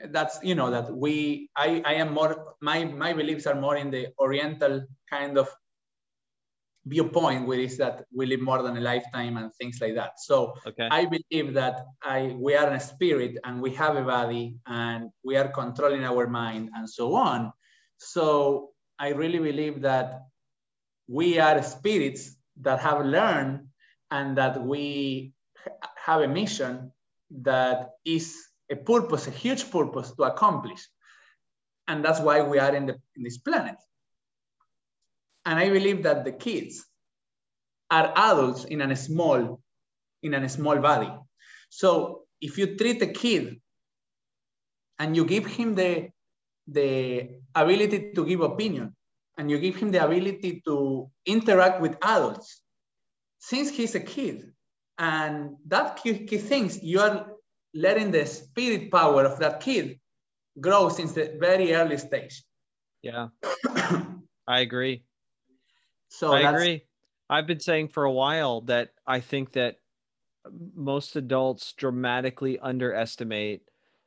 That's 0.00 0.38
you 0.42 0.54
know 0.54 0.70
that 0.70 0.92
we 0.92 1.48
I, 1.56 1.82
I 1.84 1.94
am 1.94 2.12
more 2.12 2.54
my 2.60 2.84
my 2.84 3.12
beliefs 3.12 3.46
are 3.46 3.54
more 3.54 3.76
in 3.76 3.90
the 3.90 4.08
oriental 4.18 4.86
kind 5.08 5.38
of 5.38 5.48
viewpoint 6.86 7.46
which 7.46 7.60
is 7.60 7.76
that 7.78 8.04
we 8.12 8.26
live 8.26 8.40
more 8.40 8.62
than 8.62 8.76
a 8.76 8.80
lifetime 8.80 9.36
and 9.36 9.54
things 9.54 9.80
like 9.80 9.94
that 9.94 10.18
so 10.18 10.54
okay. 10.66 10.88
i 10.90 11.04
believe 11.04 11.54
that 11.54 11.86
i 12.02 12.34
we 12.38 12.56
are 12.56 12.70
a 12.70 12.80
spirit 12.80 13.38
and 13.44 13.62
we 13.62 13.70
have 13.70 13.96
a 13.96 14.02
body 14.02 14.56
and 14.66 15.10
we 15.22 15.36
are 15.36 15.48
controlling 15.48 16.04
our 16.04 16.26
mind 16.26 16.70
and 16.74 16.88
so 16.88 17.14
on 17.14 17.52
so 17.98 18.70
i 18.98 19.10
really 19.10 19.38
believe 19.38 19.80
that 19.80 20.22
we 21.06 21.38
are 21.38 21.62
spirits 21.62 22.36
that 22.60 22.80
have 22.80 23.04
learned 23.04 23.66
and 24.10 24.36
that 24.36 24.62
we 24.62 25.32
have 25.96 26.20
a 26.20 26.28
mission 26.28 26.92
that 27.30 27.90
is 28.04 28.36
a 28.70 28.76
purpose, 28.76 29.26
a 29.26 29.30
huge 29.30 29.70
purpose 29.70 30.10
to 30.12 30.24
accomplish. 30.24 30.86
And 31.88 32.04
that's 32.04 32.20
why 32.20 32.42
we 32.42 32.58
are 32.58 32.74
in, 32.74 32.86
the, 32.86 32.96
in 33.16 33.22
this 33.22 33.38
planet. 33.38 33.76
And 35.44 35.58
I 35.58 35.68
believe 35.70 36.02
that 36.04 36.24
the 36.24 36.32
kids 36.32 36.84
are 37.90 38.12
adults 38.16 38.64
in 38.64 38.80
a 38.80 38.96
small, 38.96 39.60
in 40.22 40.34
a 40.34 40.48
small 40.48 40.78
body. 40.78 41.12
So 41.68 42.22
if 42.40 42.58
you 42.58 42.76
treat 42.76 43.02
a 43.02 43.06
kid 43.06 43.60
and 44.98 45.16
you 45.16 45.24
give 45.24 45.46
him 45.46 45.74
the, 45.74 46.10
the 46.68 47.30
ability 47.54 48.12
to 48.14 48.24
give 48.24 48.40
opinion 48.40 48.94
and 49.36 49.50
you 49.50 49.58
give 49.58 49.76
him 49.76 49.90
the 49.90 50.04
ability 50.04 50.62
to 50.66 51.10
interact 51.26 51.80
with 51.80 51.96
adults 52.02 52.62
since 53.38 53.70
he's 53.70 53.94
a 53.94 54.00
kid, 54.00 54.52
and 54.98 55.56
that 55.66 55.96
kid, 55.96 56.28
kid 56.28 56.42
thinks 56.42 56.80
you 56.82 57.00
are 57.00 57.26
letting 57.74 58.10
the 58.12 58.24
spirit 58.24 58.90
power 58.90 59.24
of 59.24 59.38
that 59.40 59.60
kid 59.60 59.98
grow 60.60 60.88
since 60.88 61.12
the 61.12 61.36
very 61.40 61.74
early 61.74 61.98
stage. 61.98 62.44
Yeah, 63.02 63.28
I 64.46 64.60
agree. 64.60 65.02
So 66.12 66.34
I 66.34 66.40
agree. 66.40 66.84
I've 67.30 67.46
been 67.46 67.58
saying 67.58 67.88
for 67.88 68.04
a 68.04 68.12
while 68.12 68.60
that 68.62 68.90
I 69.06 69.20
think 69.20 69.52
that 69.52 69.78
most 70.74 71.16
adults 71.16 71.72
dramatically 71.72 72.58
underestimate 72.58 73.62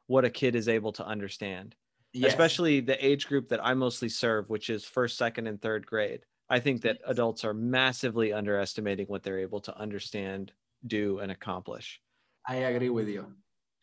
what 0.05 0.23
a 0.23 0.29
kid 0.29 0.55
is 0.55 0.69
able 0.69 0.91
to 0.93 1.05
understand, 1.05 1.73
yes. 2.13 2.31
especially 2.31 2.79
the 2.79 3.03
age 3.03 3.25
group 3.25 3.49
that 3.49 3.65
I 3.65 3.73
mostly 3.73 4.09
serve, 4.09 4.51
which 4.51 4.69
is 4.69 4.85
first, 4.85 5.17
second, 5.17 5.47
and 5.47 5.59
third 5.59 5.87
grade. 5.87 6.21
I 6.47 6.59
think 6.59 6.81
that 6.81 6.99
adults 7.07 7.43
are 7.43 7.55
massively 7.55 8.31
underestimating 8.31 9.07
what 9.07 9.23
they're 9.23 9.39
able 9.39 9.61
to 9.61 9.75
understand, 9.75 10.51
do, 10.85 11.17
and 11.19 11.31
accomplish. 11.31 11.99
I 12.47 12.57
agree 12.57 12.89
with 12.89 13.07
you, 13.07 13.25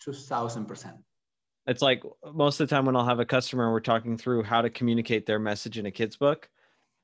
2000%. 0.06 0.96
It's 1.66 1.82
like 1.82 2.04
most 2.32 2.60
of 2.60 2.68
the 2.68 2.74
time 2.74 2.86
when 2.86 2.94
I'll 2.94 3.04
have 3.04 3.18
a 3.18 3.26
customer 3.26 3.64
and 3.64 3.72
we're 3.72 3.80
talking 3.80 4.16
through 4.16 4.44
how 4.44 4.62
to 4.62 4.70
communicate 4.70 5.26
their 5.26 5.40
message 5.40 5.76
in 5.76 5.86
a 5.86 5.90
kid's 5.90 6.16
book, 6.16 6.48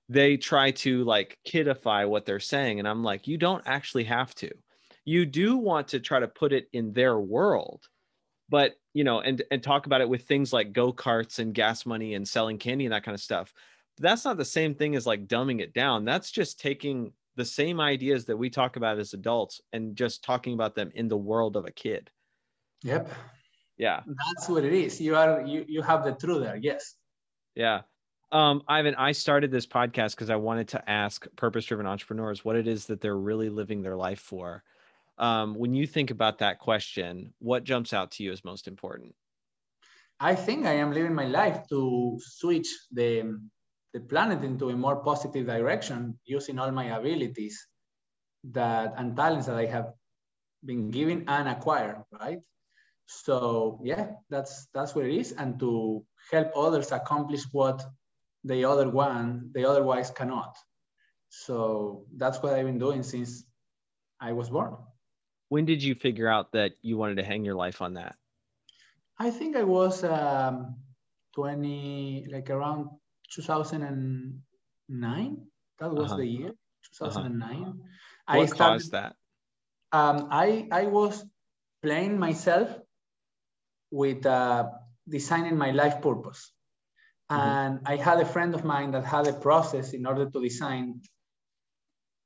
they 0.08 0.36
try 0.36 0.70
to 0.70 1.04
like 1.04 1.38
kidify 1.46 2.08
what 2.08 2.24
they're 2.24 2.40
saying. 2.40 2.78
And 2.78 2.88
I'm 2.88 3.04
like, 3.04 3.26
you 3.26 3.36
don't 3.36 3.62
actually 3.66 4.04
have 4.04 4.34
to. 4.36 4.50
You 5.04 5.26
do 5.26 5.56
want 5.56 5.88
to 5.88 6.00
try 6.00 6.20
to 6.20 6.28
put 6.28 6.52
it 6.52 6.68
in 6.72 6.92
their 6.92 7.18
world, 7.18 7.88
but 8.48 8.74
you 8.94 9.04
know, 9.04 9.20
and 9.20 9.42
and 9.50 9.62
talk 9.62 9.86
about 9.86 10.00
it 10.00 10.08
with 10.08 10.24
things 10.24 10.52
like 10.52 10.72
go-karts 10.72 11.38
and 11.38 11.54
gas 11.54 11.86
money 11.86 12.14
and 12.14 12.26
selling 12.26 12.58
candy 12.58 12.84
and 12.84 12.92
that 12.92 13.04
kind 13.04 13.14
of 13.14 13.20
stuff. 13.20 13.52
But 13.96 14.02
that's 14.02 14.24
not 14.24 14.36
the 14.36 14.44
same 14.44 14.74
thing 14.74 14.96
as 14.96 15.06
like 15.06 15.26
dumbing 15.26 15.60
it 15.60 15.72
down. 15.72 16.04
That's 16.04 16.30
just 16.30 16.60
taking 16.60 17.12
the 17.36 17.44
same 17.44 17.80
ideas 17.80 18.24
that 18.26 18.36
we 18.36 18.50
talk 18.50 18.76
about 18.76 18.98
as 18.98 19.14
adults 19.14 19.60
and 19.72 19.96
just 19.96 20.24
talking 20.24 20.54
about 20.54 20.74
them 20.74 20.90
in 20.94 21.08
the 21.08 21.16
world 21.16 21.56
of 21.56 21.64
a 21.64 21.70
kid. 21.70 22.10
Yep. 22.82 23.10
Yeah. 23.76 24.00
That's 24.06 24.48
what 24.48 24.64
it 24.64 24.72
is. 24.72 25.00
You 25.00 25.16
are 25.16 25.40
you 25.42 25.64
you 25.68 25.82
have 25.82 26.04
the 26.04 26.12
truth 26.12 26.42
there. 26.42 26.56
Yes. 26.56 26.96
Yeah. 27.54 27.82
Um, 28.30 28.62
Ivan, 28.68 28.94
I 28.96 29.12
started 29.12 29.50
this 29.50 29.66
podcast 29.66 30.10
because 30.10 30.28
I 30.28 30.36
wanted 30.36 30.68
to 30.68 30.90
ask 30.90 31.26
purpose 31.36 31.64
driven 31.64 31.86
entrepreneurs 31.86 32.44
what 32.44 32.56
it 32.56 32.66
is 32.66 32.86
that 32.86 33.00
they're 33.00 33.16
really 33.16 33.48
living 33.48 33.82
their 33.82 33.96
life 33.96 34.20
for. 34.20 34.62
Um, 35.16 35.54
when 35.54 35.74
you 35.74 35.86
think 35.86 36.10
about 36.10 36.38
that 36.38 36.58
question, 36.58 37.32
what 37.38 37.64
jumps 37.64 37.92
out 37.92 38.12
to 38.12 38.22
you 38.22 38.30
as 38.30 38.44
most 38.44 38.68
important? 38.68 39.14
I 40.20 40.34
think 40.34 40.66
I 40.66 40.74
am 40.74 40.92
living 40.92 41.14
my 41.14 41.26
life 41.26 41.66
to 41.70 42.18
switch 42.20 42.68
the, 42.92 43.38
the 43.94 44.00
planet 44.00 44.44
into 44.44 44.68
a 44.70 44.76
more 44.76 44.96
positive 44.96 45.46
direction 45.46 46.18
using 46.26 46.58
all 46.58 46.70
my 46.70 46.96
abilities 46.96 47.66
that 48.52 48.94
and 48.96 49.16
talents 49.16 49.46
that 49.46 49.56
I 49.56 49.66
have 49.66 49.92
been 50.64 50.90
given 50.90 51.24
and 51.28 51.48
acquired, 51.48 52.04
right? 52.20 52.40
So 53.06 53.80
yeah, 53.82 54.10
that's 54.28 54.68
that's 54.74 54.94
what 54.94 55.06
it 55.06 55.14
is, 55.14 55.32
and 55.32 55.58
to 55.60 56.04
help 56.30 56.52
others 56.54 56.92
accomplish 56.92 57.44
what 57.52 57.82
the 58.44 58.64
other 58.64 58.88
one 58.88 59.50
they 59.52 59.64
otherwise 59.64 60.10
cannot. 60.10 60.56
So 61.28 62.04
that's 62.16 62.42
what 62.42 62.54
I've 62.54 62.66
been 62.66 62.78
doing 62.78 63.02
since 63.02 63.44
I 64.20 64.32
was 64.32 64.50
born. 64.50 64.76
When 65.48 65.64
did 65.64 65.82
you 65.82 65.94
figure 65.94 66.28
out 66.28 66.52
that 66.52 66.72
you 66.82 66.96
wanted 66.96 67.16
to 67.16 67.24
hang 67.24 67.44
your 67.44 67.54
life 67.54 67.82
on 67.82 67.94
that? 67.94 68.16
I 69.18 69.30
think 69.30 69.56
I 69.56 69.64
was 69.64 70.04
um, 70.04 70.76
20, 71.34 72.28
like 72.30 72.50
around 72.50 72.90
2009. 73.32 75.36
That 75.80 75.92
was 75.92 76.10
uh-huh. 76.10 76.16
the 76.16 76.26
year, 76.26 76.52
2009. 76.98 77.50
Uh-huh. 77.50 77.72
I 78.26 78.38
what 78.38 78.48
started, 78.50 78.74
caused 78.74 78.92
that? 78.92 79.14
Um, 79.92 80.28
I, 80.30 80.68
I 80.70 80.86
was 80.86 81.24
playing 81.82 82.18
myself 82.18 82.76
with 83.90 84.26
uh, 84.26 84.68
designing 85.08 85.56
my 85.56 85.70
life 85.70 86.02
purpose. 86.02 86.52
Mm-hmm. 87.30 87.40
And 87.40 87.80
I 87.84 87.96
had 87.96 88.20
a 88.20 88.24
friend 88.24 88.54
of 88.54 88.64
mine 88.64 88.92
that 88.92 89.04
had 89.04 89.26
a 89.26 89.32
process 89.32 89.92
in 89.92 90.06
order 90.06 90.30
to 90.30 90.40
design 90.40 91.02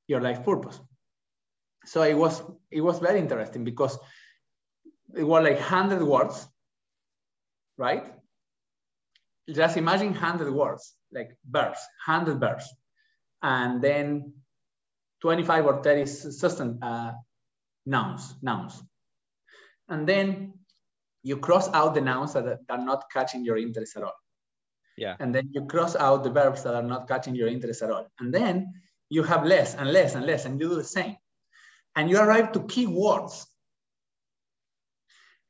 your 0.06 0.20
life 0.20 0.44
purpose. 0.44 0.78
So 1.84 2.02
it 2.02 2.14
was 2.14 2.42
it 2.70 2.80
was 2.80 3.00
very 3.00 3.18
interesting 3.18 3.64
because 3.64 3.98
it 5.16 5.24
was 5.24 5.42
like 5.42 5.56
100 5.56 6.02
words, 6.02 6.46
right? 7.76 8.14
Just 9.50 9.76
imagine 9.76 10.12
100 10.12 10.52
words, 10.52 10.94
like 11.10 11.36
verbs, 11.50 11.80
100 12.06 12.38
verbs. 12.38 12.72
And 13.42 13.82
then 13.82 14.34
25 15.20 15.66
or 15.66 15.82
30 15.82 16.06
substance 16.06 16.78
uh, 16.80 17.12
nouns, 17.86 18.34
nouns. 18.40 18.80
And 19.88 20.08
then 20.08 20.54
you 21.24 21.38
cross 21.38 21.68
out 21.74 21.94
the 21.94 22.00
nouns 22.00 22.34
that 22.34 22.60
are 22.68 22.84
not 22.84 23.10
catching 23.12 23.44
your 23.44 23.58
interest 23.58 23.96
at 23.96 24.04
all. 24.04 24.21
Yeah. 24.96 25.16
And 25.20 25.34
then 25.34 25.50
you 25.52 25.66
cross 25.66 25.96
out 25.96 26.24
the 26.24 26.30
verbs 26.30 26.62
that 26.64 26.74
are 26.74 26.82
not 26.82 27.08
catching 27.08 27.34
your 27.34 27.48
interest 27.48 27.82
at 27.82 27.90
all. 27.90 28.06
And 28.20 28.32
then 28.32 28.74
you 29.08 29.22
have 29.22 29.44
less 29.44 29.74
and 29.74 29.92
less 29.92 30.14
and 30.14 30.26
less, 30.26 30.44
and 30.44 30.60
you 30.60 30.68
do 30.68 30.74
the 30.74 30.84
same. 30.84 31.16
And 31.96 32.08
you 32.10 32.18
arrive 32.18 32.52
to 32.52 32.60
keywords. 32.60 33.44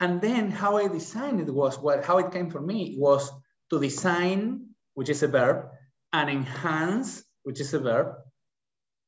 And 0.01 0.21
then 0.21 0.51
how 0.51 0.79
I 0.79 0.89
designed 0.89 1.41
it 1.41 1.53
was 1.53 1.79
what 1.79 2.05
how 2.05 2.19
it 2.19 2.33
came 2.33 2.51
for 2.51 2.61
me 2.61 2.97
was 2.99 3.31
to 3.71 3.81
design, 3.81 4.67
which 4.95 5.09
is 5.09 5.23
a 5.23 5.29
verb, 5.29 5.69
and 6.13 6.29
enhance, 6.29 7.23
which 7.45 7.61
is 7.61 7.73
a 7.73 7.79
verb, 7.79 8.17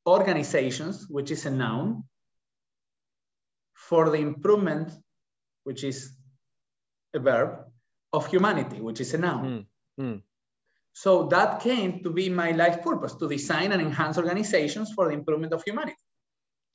organizations, 0.06 1.06
which 1.08 1.30
is 1.30 1.46
a 1.46 1.50
noun, 1.50 2.04
for 3.74 4.10
the 4.10 4.18
improvement, 4.18 4.92
which 5.64 5.84
is 5.84 6.16
a 7.12 7.18
verb, 7.18 7.64
of 8.12 8.26
humanity, 8.28 8.80
which 8.80 9.00
is 9.00 9.12
a 9.14 9.18
noun. 9.18 9.44
Mm. 9.44 9.66
Mm. 10.00 10.22
So 10.92 11.24
that 11.26 11.60
came 11.60 12.02
to 12.04 12.10
be 12.10 12.28
my 12.28 12.52
life 12.52 12.82
purpose 12.82 13.14
to 13.16 13.28
design 13.28 13.72
and 13.72 13.82
enhance 13.82 14.16
organizations 14.16 14.92
for 14.92 15.08
the 15.08 15.14
improvement 15.14 15.52
of 15.52 15.62
humanity. 15.64 15.96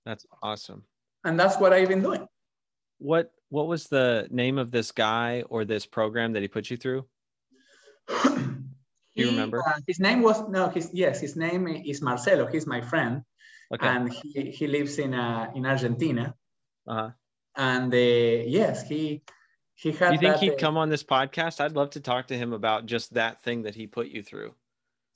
That's 0.06 0.26
awesome. 0.44 0.84
And 1.24 1.40
that's 1.40 1.58
what 1.58 1.72
I've 1.74 1.88
been 1.88 2.02
doing. 2.02 2.28
What 2.98 3.32
what 3.50 3.68
was 3.68 3.86
the 3.86 4.28
name 4.30 4.58
of 4.58 4.72
this 4.72 4.92
guy 4.92 5.44
or 5.50 5.66
this 5.66 5.86
program 5.86 6.34
that 6.34 6.42
he 6.42 6.48
put 6.48 6.70
you 6.70 6.78
through? 6.78 7.06
Do 8.24 8.36
you 9.16 9.26
he, 9.26 9.32
remember? 9.32 9.64
Uh, 9.66 9.80
his 9.88 10.00
name 10.00 10.22
was 10.22 10.48
no, 10.50 10.70
his 10.70 10.90
yes, 10.94 11.22
his 11.22 11.36
name 11.36 11.68
is 11.68 12.02
Marcelo. 12.02 12.46
He's 12.46 12.68
my 12.68 12.82
friend, 12.82 13.24
okay. 13.74 13.88
and 13.88 14.12
he, 14.12 14.52
he 14.52 14.68
lives 14.68 15.00
in 15.00 15.14
uh, 15.14 15.52
in 15.56 15.66
Argentina. 15.66 16.36
Uh-huh. 16.88 17.10
And 17.56 17.94
uh, 17.94 17.98
yes, 17.98 18.88
he 18.88 19.24
he 19.80 19.94
had. 19.94 20.12
You 20.12 20.20
think 20.20 20.38
he'd 20.38 20.58
come 20.58 20.76
on 20.76 20.90
this 20.90 21.04
podcast? 21.04 21.62
I'd 21.62 21.72
love 21.72 21.92
to 21.92 22.02
talk 22.02 22.28
to 22.28 22.38
him 22.38 22.52
about 22.52 22.86
just 22.86 23.14
that 23.14 23.42
thing 23.44 23.64
that 23.64 23.76
he 23.76 23.88
put 23.88 24.08
you 24.08 24.22
through. 24.22 24.54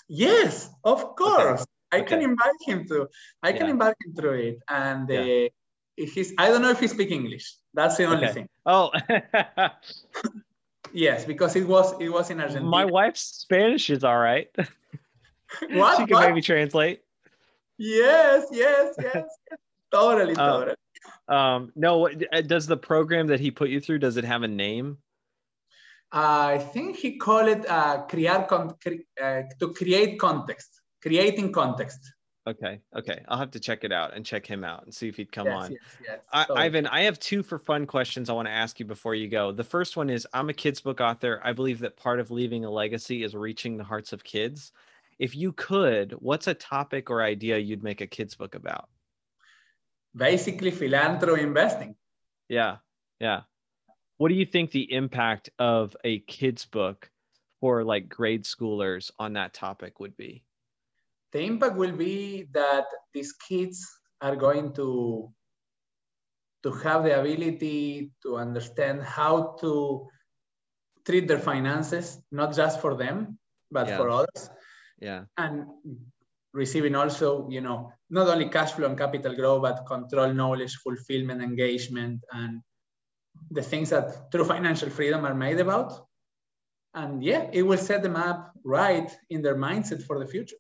Yes, 0.08 0.70
of 0.86 1.18
course. 1.18 1.62
Okay. 1.62 1.70
I 1.92 1.98
okay. 1.98 2.08
can 2.08 2.22
invite 2.22 2.62
him 2.66 2.88
to. 2.88 3.10
I 3.42 3.52
can 3.52 3.70
invite 3.70 3.96
him 4.06 4.16
through 4.16 4.40
it, 4.40 4.60
and 4.70 5.12
uh, 5.12 5.50
he's. 5.98 6.34
I 6.38 6.48
don't 6.48 6.62
know 6.62 6.70
if 6.70 6.80
he 6.80 6.88
speaks 6.88 7.12
English. 7.12 7.56
That's 7.74 7.98
the 7.98 8.06
only 8.06 8.24
okay. 8.24 8.34
thing. 8.34 8.48
Oh. 8.66 8.92
yes, 10.94 11.26
because 11.26 11.58
it 11.58 11.68
was 11.68 11.94
it 12.00 12.08
was 12.08 12.30
in 12.30 12.40
Argentina. 12.40 12.66
My 12.66 12.86
wife's 12.86 13.22
Spanish 13.22 13.90
is 13.90 14.06
all 14.06 14.18
right. 14.18 14.48
what? 15.72 15.98
she 15.98 16.06
can 16.06 16.14
what? 16.16 16.30
maybe 16.30 16.42
translate. 16.42 17.02
Yes, 17.78 18.48
yes, 18.50 18.96
yes. 18.98 19.26
totally, 19.92 20.36
uh, 20.38 20.52
totally. 20.52 20.76
Um, 21.28 21.72
no, 21.76 22.10
uh, 22.10 22.42
does 22.42 22.68
the 22.68 22.78
program 22.78 23.28
that 23.28 23.40
he 23.40 23.52
put 23.52 23.70
you 23.70 23.80
through 23.80 24.00
does 24.00 24.18
it 24.18 24.26
have 24.26 24.44
a 24.44 24.48
name? 24.48 24.98
Uh, 26.14 26.56
I 26.56 26.58
think 26.60 26.98
he 26.98 27.18
called 27.18 27.48
it 27.48 27.70
uh, 27.70 28.04
create 28.04 28.48
con- 28.48 28.76
cre- 28.82 29.24
uh, 29.24 29.44
to 29.60 29.74
create 29.74 30.20
context, 30.20 30.82
creating 31.02 31.52
context. 31.52 32.00
Okay, 32.46 32.82
okay, 32.96 33.24
I'll 33.30 33.38
have 33.38 33.52
to 33.52 33.60
check 33.60 33.86
it 33.86 33.94
out 33.94 34.14
and 34.14 34.26
check 34.26 34.46
him 34.46 34.66
out 34.66 34.84
and 34.84 34.94
see 34.94 35.08
if 35.08 35.16
he'd 35.16 35.32
come 35.32 35.48
yes, 35.48 35.56
on. 35.56 35.72
Yes, 35.72 35.82
yes. 36.06 36.20
I, 36.34 36.46
Ivan, 36.66 36.88
I 36.88 37.04
have 37.04 37.18
two 37.20 37.42
for 37.42 37.58
fun 37.58 37.88
questions 37.88 38.30
I 38.30 38.34
want 38.34 38.50
to 38.50 38.54
ask 38.54 38.82
you 38.82 38.86
before 38.86 39.16
you 39.16 39.30
go. 39.30 39.54
The 39.54 39.64
first 39.64 39.96
one 39.96 40.10
is 40.10 40.28
I'm 40.34 40.50
a 40.50 40.54
kids 40.54 40.82
book 40.82 41.00
author. 41.00 41.40
I 41.42 41.54
believe 41.54 41.80
that 41.80 41.96
part 41.96 42.20
of 42.20 42.32
leaving 42.32 42.66
a 42.66 42.70
legacy 42.70 43.24
is 43.24 43.34
reaching 43.34 43.78
the 43.78 43.86
hearts 43.86 44.12
of 44.12 44.26
kids. 44.26 44.74
If 45.20 45.38
you 45.38 45.54
could, 45.54 46.12
what's 46.20 46.48
a 46.48 46.54
topic 46.54 47.10
or 47.10 47.24
idea 47.24 47.58
you'd 47.58 47.84
make 47.84 48.02
a 48.02 48.08
kids 48.08 48.36
book 48.36 48.56
about? 48.56 48.90
Basically 50.16 50.72
philanthropy 50.72 51.42
investing. 51.42 51.96
Yeah. 52.50 52.78
Yeah. 53.20 53.42
What 54.18 54.30
do 54.30 54.36
you 54.36 54.46
think 54.46 54.72
the 54.72 54.92
impact 54.94 55.50
of 55.60 55.96
a 56.04 56.20
kid's 56.20 56.66
book 56.66 57.10
for 57.60 57.84
like 57.84 58.10
grade 58.10 58.44
schoolers 58.44 59.12
on 59.18 59.34
that 59.34 59.54
topic 59.54 60.00
would 60.00 60.16
be? 60.18 60.44
The 61.32 61.42
impact 61.42 61.76
will 61.76 61.92
be 61.96 62.48
that 62.54 62.86
these 63.14 63.34
kids 63.34 63.90
are 64.22 64.36
going 64.36 64.74
to 64.74 65.34
to 66.64 66.72
have 66.72 67.04
the 67.04 67.20
ability 67.20 68.12
to 68.24 68.38
understand 68.38 69.04
how 69.04 69.58
to 69.60 70.08
treat 71.06 71.28
their 71.28 71.40
finances, 71.40 72.22
not 72.32 72.56
just 72.56 72.80
for 72.80 72.96
them, 72.96 73.38
but 73.70 73.88
Yeah. 73.88 73.98
for 73.98 74.10
others. 74.10 74.50
Yeah. 75.00 75.26
And 75.38 75.68
receiving 76.54 76.96
also, 76.96 77.48
you 77.50 77.62
know, 77.62 77.92
not 78.10 78.28
only 78.28 78.48
cash 78.50 78.74
flow 78.74 78.88
and 78.88 78.98
capital 78.98 79.36
growth, 79.36 79.64
but 79.64 79.86
control 79.86 80.34
knowledge, 80.34 80.76
fulfillment, 80.76 81.42
engagement, 81.42 82.24
and 82.32 82.62
the 83.52 83.62
things 83.62 83.90
that 83.90 84.32
true 84.32 84.46
financial 84.46 84.90
freedom 84.90 85.26
are 85.26 85.34
made 85.34 85.60
about. 85.60 86.08
And 86.94 87.24
yeah, 87.24 87.50
it 87.52 87.64
will 87.64 87.78
set 87.78 88.04
them 88.04 88.16
up 88.16 88.54
right 88.64 89.12
in 89.30 89.42
their 89.42 89.56
mindset 89.56 90.04
for 90.04 90.20
the 90.20 90.28
future. 90.28 90.58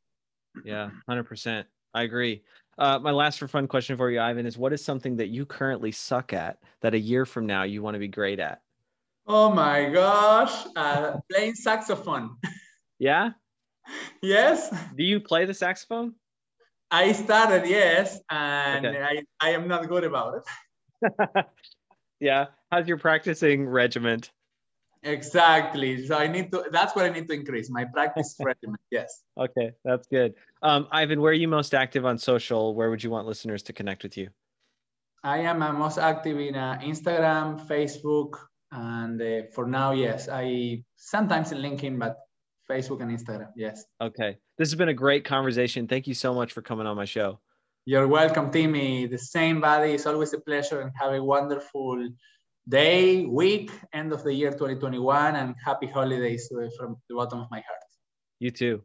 Yeah. 0.66 0.90
100%. 1.08 1.66
I 1.94 2.04
agree. 2.04 2.44
Uh, 2.78 2.98
my 2.98 3.12
last 3.12 3.38
for 3.38 3.48
fun 3.48 3.68
question 3.68 3.98
for 3.98 4.10
you, 4.10 4.20
Ivan, 4.20 4.48
is 4.48 4.58
what 4.58 4.74
is 4.74 4.84
something 4.84 5.18
that 5.18 5.28
you 5.28 5.46
currently 5.46 5.92
suck 5.92 6.34
at 6.34 6.58
that 6.82 6.96
a 6.96 7.00
year 7.00 7.26
from 7.26 7.46
now 7.46 7.64
you 7.64 7.84
want 7.84 7.94
to 7.94 8.00
be 8.00 8.08
great 8.08 8.40
at? 8.40 8.62
Oh 9.28 9.52
my 9.52 9.90
gosh, 9.90 10.66
uh, 10.76 11.18
playing 11.32 11.54
saxophone. 11.54 12.38
Yeah. 13.00 13.32
yes, 14.22 14.70
Do 14.96 15.04
you 15.04 15.20
play 15.20 15.46
the 15.46 15.54
saxophone? 15.54 16.16
I 16.92 17.12
started, 17.14 17.68
yes, 17.68 18.20
and 18.30 18.86
Okay. 18.86 19.02
I, 19.02 19.24
I 19.42 19.50
am 19.52 19.68
not 19.68 19.88
good 19.90 20.04
about 20.04 20.36
it. 20.38 21.46
yeah. 22.20 22.46
How's 22.72 22.88
your 22.88 22.98
practicing 22.98 23.68
regiment? 23.68 24.32
Exactly. 25.04 26.06
So 26.06 26.16
I 26.18 26.28
need 26.28 26.52
to, 26.52 26.66
that's 26.72 26.96
what 26.96 27.06
I 27.06 27.10
need 27.10 27.28
to 27.28 27.34
increase 27.34 27.70
my 27.70 27.84
practice 27.84 28.36
regimen. 28.40 28.78
Yes. 28.90 29.22
Okay, 29.38 29.72
that's 29.84 30.08
good. 30.08 30.36
Um, 30.62 30.88
Ivan, 30.92 31.20
where 31.20 31.32
are 31.32 31.36
you 31.36 31.48
most 31.48 31.74
active 31.74 32.06
on 32.06 32.18
social? 32.18 32.74
Where 32.74 32.90
would 32.90 33.04
you 33.04 33.10
want 33.10 33.28
listeners 33.28 33.64
to 33.64 33.74
connect 33.74 34.04
with 34.04 34.16
you? 34.18 34.30
I 35.24 35.40
am 35.40 35.62
uh, 35.62 35.74
most 35.74 35.98
active 35.98 36.40
in 36.40 36.56
uh, 36.56 36.80
Instagram, 36.84 37.66
Facebook, 37.68 38.36
and 38.72 39.22
uh, 39.22 39.48
for 39.54 39.66
now, 39.66 39.92
yes, 39.92 40.30
I 40.32 40.84
sometimes 40.96 41.52
in 41.52 41.60
LinkedIn, 41.60 42.00
but 42.00 42.18
Facebook 42.70 43.02
and 43.02 43.12
Instagram, 43.12 43.50
yes. 43.56 43.86
Okay, 44.02 44.38
this 44.58 44.70
has 44.70 44.76
been 44.76 44.90
a 44.90 44.94
great 44.94 45.26
conversation. 45.26 45.88
Thank 45.88 46.08
you 46.08 46.14
so 46.14 46.34
much 46.34 46.54
for 46.54 46.62
coming 46.62 46.88
on 46.88 46.96
my 46.96 47.06
show. 47.06 47.40
You're 47.86 48.08
welcome, 48.08 48.50
Timmy. 48.50 49.08
The 49.08 49.18
same, 49.18 49.60
buddy. 49.60 49.92
It's 49.92 50.06
always 50.06 50.34
a 50.34 50.40
pleasure 50.40 50.82
and 50.82 50.92
have 50.96 51.14
a 51.14 51.22
wonderful 51.22 52.08
day, 52.70 53.26
week, 53.26 53.72
end 53.92 54.14
of 54.14 54.24
the 54.24 54.34
year 54.34 54.52
2021, 54.52 55.36
and 55.36 55.54
happy 55.66 55.88
holidays 55.88 56.50
from 56.78 56.96
the 57.10 57.16
bottom 57.16 57.42
of 57.42 57.48
my 57.52 57.60
heart. 57.60 57.84
You 58.40 58.52
too. 58.52 58.84